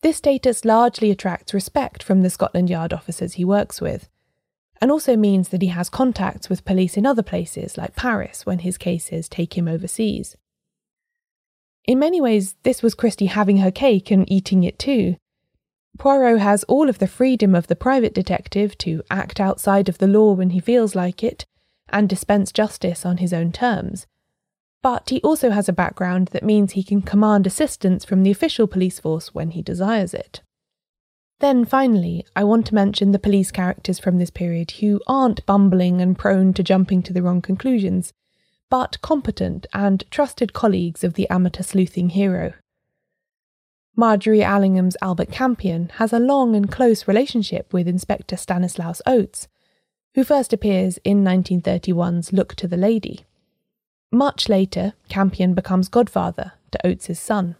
This 0.00 0.16
status 0.16 0.64
largely 0.64 1.10
attracts 1.10 1.52
respect 1.52 2.02
from 2.02 2.22
the 2.22 2.30
Scotland 2.30 2.70
Yard 2.70 2.94
officers 2.94 3.34
he 3.34 3.44
works 3.44 3.82
with, 3.82 4.08
and 4.80 4.90
also 4.90 5.18
means 5.18 5.50
that 5.50 5.60
he 5.60 5.68
has 5.68 5.90
contacts 5.90 6.48
with 6.48 6.64
police 6.64 6.96
in 6.96 7.04
other 7.04 7.22
places, 7.22 7.76
like 7.76 7.94
Paris, 7.94 8.46
when 8.46 8.60
his 8.60 8.78
cases 8.78 9.28
take 9.28 9.58
him 9.58 9.68
overseas. 9.68 10.38
In 11.84 11.98
many 11.98 12.22
ways, 12.22 12.56
this 12.62 12.82
was 12.82 12.94
Christie 12.94 13.26
having 13.26 13.58
her 13.58 13.70
cake 13.70 14.10
and 14.10 14.24
eating 14.32 14.64
it 14.64 14.78
too. 14.78 15.16
Poirot 15.98 16.40
has 16.40 16.64
all 16.64 16.88
of 16.88 17.00
the 17.00 17.06
freedom 17.06 17.54
of 17.54 17.66
the 17.66 17.76
private 17.76 18.14
detective 18.14 18.78
to 18.78 19.02
act 19.10 19.40
outside 19.40 19.90
of 19.90 19.98
the 19.98 20.06
law 20.06 20.32
when 20.32 20.50
he 20.50 20.58
feels 20.58 20.94
like 20.94 21.22
it 21.22 21.44
and 21.90 22.08
dispense 22.08 22.52
justice 22.52 23.04
on 23.06 23.18
his 23.18 23.32
own 23.32 23.52
terms. 23.52 24.06
But 24.82 25.10
he 25.10 25.20
also 25.22 25.50
has 25.50 25.68
a 25.68 25.72
background 25.72 26.28
that 26.28 26.44
means 26.44 26.72
he 26.72 26.82
can 26.82 27.02
command 27.02 27.46
assistance 27.46 28.04
from 28.04 28.22
the 28.22 28.30
official 28.30 28.66
police 28.66 29.00
force 29.00 29.34
when 29.34 29.50
he 29.50 29.62
desires 29.62 30.14
it. 30.14 30.40
Then 31.40 31.64
finally, 31.64 32.24
I 32.34 32.44
want 32.44 32.66
to 32.66 32.74
mention 32.74 33.12
the 33.12 33.18
police 33.18 33.50
characters 33.50 33.98
from 33.98 34.18
this 34.18 34.30
period 34.30 34.72
who 34.72 35.00
aren't 35.06 35.46
bumbling 35.46 36.00
and 36.00 36.18
prone 36.18 36.52
to 36.54 36.62
jumping 36.62 37.02
to 37.04 37.12
the 37.12 37.22
wrong 37.22 37.40
conclusions, 37.40 38.12
but 38.70 39.00
competent 39.02 39.66
and 39.72 40.04
trusted 40.10 40.52
colleagues 40.52 41.04
of 41.04 41.14
the 41.14 41.28
amateur 41.30 41.62
sleuthing 41.62 42.10
hero. 42.10 42.54
Margery 43.94 44.42
Allingham's 44.42 44.96
Albert 45.02 45.30
Campion 45.32 45.90
has 45.96 46.12
a 46.12 46.20
long 46.20 46.54
and 46.54 46.70
close 46.70 47.08
relationship 47.08 47.72
with 47.72 47.88
Inspector 47.88 48.36
Stanislaus 48.36 49.02
Oates, 49.06 49.48
who 50.18 50.24
first 50.24 50.52
appears 50.52 50.98
in 51.04 51.22
1931's 51.22 52.32
Look 52.32 52.56
to 52.56 52.66
the 52.66 52.76
Lady. 52.76 53.24
Much 54.10 54.48
later, 54.48 54.94
Campion 55.08 55.54
becomes 55.54 55.88
godfather 55.88 56.54
to 56.72 56.78
Oates's 56.84 57.20
son. 57.20 57.54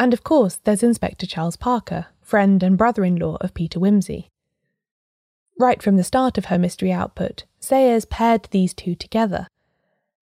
And 0.00 0.12
of 0.12 0.24
course, 0.24 0.56
there's 0.64 0.82
Inspector 0.82 1.24
Charles 1.24 1.56
Parker, 1.56 2.06
friend 2.22 2.60
and 2.60 2.76
brother 2.76 3.04
in 3.04 3.14
law 3.14 3.36
of 3.40 3.54
Peter 3.54 3.78
Wimsey. 3.78 4.30
Right 5.56 5.80
from 5.80 5.96
the 5.96 6.02
start 6.02 6.38
of 6.38 6.46
her 6.46 6.58
mystery 6.58 6.90
output, 6.90 7.44
Sayers 7.60 8.04
paired 8.04 8.48
these 8.50 8.74
two 8.74 8.96
together. 8.96 9.46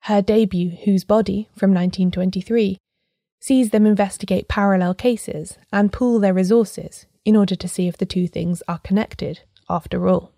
Her 0.01 0.21
debut, 0.21 0.77
Whose 0.85 1.05
Body, 1.05 1.49
from 1.57 1.71
1923, 1.71 2.77
sees 3.41 3.71
them 3.71 3.87
investigate 3.87 4.49
parallel 4.49 4.93
cases 4.93 5.57
and 5.73 5.95
pool 5.95 6.21
their 6.21 6.35
resources 6.35 7.07
in 7.25 7.37
order 7.37 7.57
to 7.57 7.69
see 7.69 7.89
if 7.89 7.97
the 7.97 8.05
two 8.05 8.29
things 8.29 8.63
are 8.69 8.81
connected, 8.81 9.41
after 9.71 10.07
all. 10.07 10.34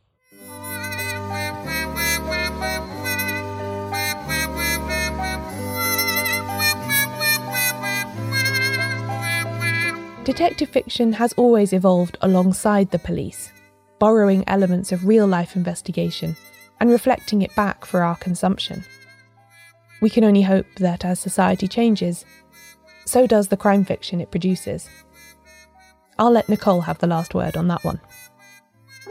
Detective 10.26 10.68
fiction 10.68 11.12
has 11.12 11.32
always 11.34 11.72
evolved 11.72 12.18
alongside 12.20 12.90
the 12.90 12.98
police, 12.98 13.52
borrowing 14.00 14.42
elements 14.48 14.90
of 14.90 15.06
real 15.06 15.24
life 15.24 15.54
investigation 15.54 16.36
and 16.80 16.90
reflecting 16.90 17.42
it 17.42 17.54
back 17.54 17.84
for 17.84 18.02
our 18.02 18.16
consumption. 18.16 18.84
We 20.00 20.10
can 20.10 20.24
only 20.24 20.42
hope 20.42 20.66
that 20.80 21.04
as 21.04 21.20
society 21.20 21.68
changes, 21.68 22.24
so 23.04 23.28
does 23.28 23.46
the 23.46 23.56
crime 23.56 23.84
fiction 23.84 24.20
it 24.20 24.32
produces. 24.32 24.88
I'll 26.18 26.32
let 26.32 26.48
Nicole 26.48 26.80
have 26.80 26.98
the 26.98 27.06
last 27.06 27.32
word 27.32 27.56
on 27.56 27.68
that 27.68 27.84
one. 27.84 28.00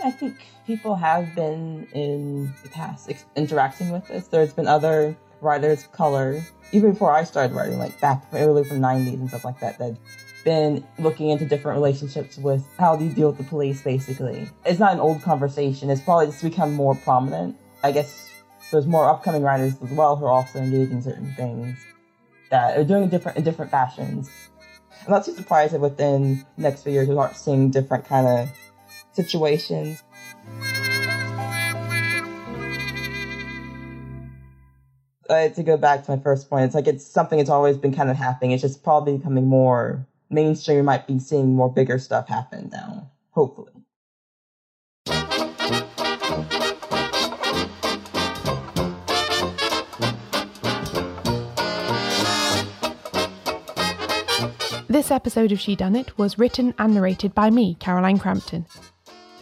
I 0.04 0.12
think 0.12 0.36
people 0.67 0.95
have 0.95 1.34
been 1.34 1.88
in 1.93 2.54
the 2.62 2.67
past 2.67 3.10
interacting 3.38 3.89
with 3.89 4.06
this. 4.10 4.28
There's 4.28 4.51
been 4.51 4.67
other 4.67 5.15
writers 5.39 5.86
of 5.86 5.93
color, 5.93 6.43
even 6.73 6.91
before 6.91 7.13
I 7.13 7.23
started 7.23 7.56
writing, 7.56 7.80
like 7.80 7.97
back 8.01 8.21
early 8.34 8.65
from 8.65 8.82
the 8.82 8.88
90s 8.88 9.13
and 9.13 9.30
stuff 9.30 9.45
like 9.45 9.62
that, 9.62 9.78
that 9.80 9.97
been 10.46 10.86
looking 11.00 11.30
into 11.30 11.44
different 11.44 11.76
relationships 11.76 12.38
with 12.38 12.66
how 12.78 12.96
do 12.96 13.04
you 13.04 13.12
deal 13.12 13.30
with 13.30 13.38
the 13.38 13.44
police, 13.44 13.82
basically. 13.82 14.48
It's 14.64 14.80
not 14.80 14.94
an 14.94 15.00
old 15.00 15.22
conversation. 15.24 15.90
It's 15.90 16.02
probably 16.02 16.28
just 16.28 16.44
become 16.44 16.74
more 16.74 16.96
prominent. 16.96 17.58
I 17.84 17.92
guess 17.92 18.30
there's 18.72 18.86
more 18.86 19.10
upcoming 19.10 19.42
writers 19.42 19.74
as 19.84 19.90
well 19.92 20.16
who 20.16 20.26
are 20.26 20.32
also 20.32 20.60
engaging 20.60 21.02
certain 21.02 21.34
things 21.34 21.78
that 22.52 22.78
are 22.78 22.84
doing 22.84 23.04
it 23.04 23.10
different 23.10 23.38
in 23.38 23.44
different 23.44 23.72
fashions. 23.72 24.30
I'm 25.06 25.12
not 25.12 25.26
too 25.26 25.34
surprised 25.34 25.74
that 25.74 25.82
within 25.82 26.46
the 26.56 26.62
next 26.62 26.84
few 26.84 26.94
years 26.94 27.08
we 27.08 27.16
start 27.16 27.36
seeing 27.36 27.72
different 27.72 28.06
kind 28.06 28.28
of 28.28 28.50
situations. 29.14 30.04
Uh, 35.28 35.50
to 35.50 35.64
go 35.64 35.76
back 35.76 36.04
to 36.06 36.16
my 36.16 36.22
first 36.22 36.52
point, 36.52 36.66
it's 36.66 36.76
like 36.76 36.86
it's 36.86 37.06
something 37.06 37.40
that's 37.40 37.50
always 37.50 37.78
been 37.78 37.96
kind 37.96 38.12
of 38.12 38.16
happening. 38.16 38.52
It's 38.52 38.62
just 38.62 38.84
probably 38.84 39.18
becoming 39.18 39.48
more 39.48 40.06
mainstream. 40.30 40.86
Might 40.86 41.08
be 41.08 41.20
seeing 41.20 41.56
more 41.56 41.72
bigger 41.72 42.00
stuff 42.00 42.28
happen 42.28 42.70
now, 42.72 43.12
hopefully. 43.32 43.72
This 54.96 55.12
episode 55.12 55.52
of 55.52 55.60
Shedunnit 55.60 56.18
was 56.18 56.40
written 56.40 56.74
and 56.80 56.94
narrated 56.94 57.36
by 57.36 57.50
me, 57.50 57.76
Caroline 57.82 58.18
Crampton. 58.18 58.66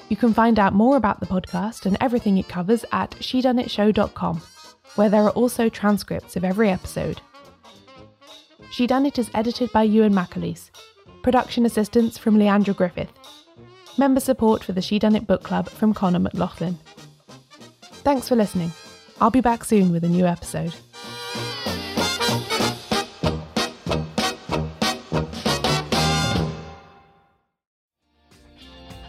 You 0.09 0.17
can 0.17 0.33
find 0.33 0.57
out 0.57 0.73
more 0.73 0.97
about 0.97 1.19
the 1.19 1.27
podcast 1.27 1.85
and 1.85 1.95
everything 2.01 2.39
it 2.39 2.47
covers 2.47 2.83
at 2.91 3.11
shedunnitshow.com, 3.11 4.41
where 4.95 5.09
there 5.09 5.23
are 5.23 5.29
also 5.29 5.69
transcripts 5.69 6.35
of 6.35 6.43
every 6.43 6.71
episode. 6.71 7.21
Shedunnit 8.73 9.09
It 9.09 9.19
is 9.19 9.29
edited 9.35 9.71
by 9.71 9.83
Ewan 9.83 10.13
McAleese. 10.13 10.71
Production 11.21 11.63
assistance 11.63 12.17
from 12.17 12.39
Leandra 12.39 12.75
Griffith. 12.75 13.11
Member 13.99 14.19
support 14.19 14.63
for 14.63 14.71
the 14.71 14.81
Shedunnit 14.81 15.27
Book 15.27 15.43
Club 15.43 15.69
from 15.69 15.93
Connor 15.93 16.17
McLaughlin. 16.17 16.79
Thanks 18.01 18.27
for 18.27 18.35
listening. 18.35 18.71
I'll 19.21 19.29
be 19.29 19.41
back 19.41 19.63
soon 19.63 19.91
with 19.91 20.03
a 20.03 20.09
new 20.09 20.25
episode. 20.25 20.73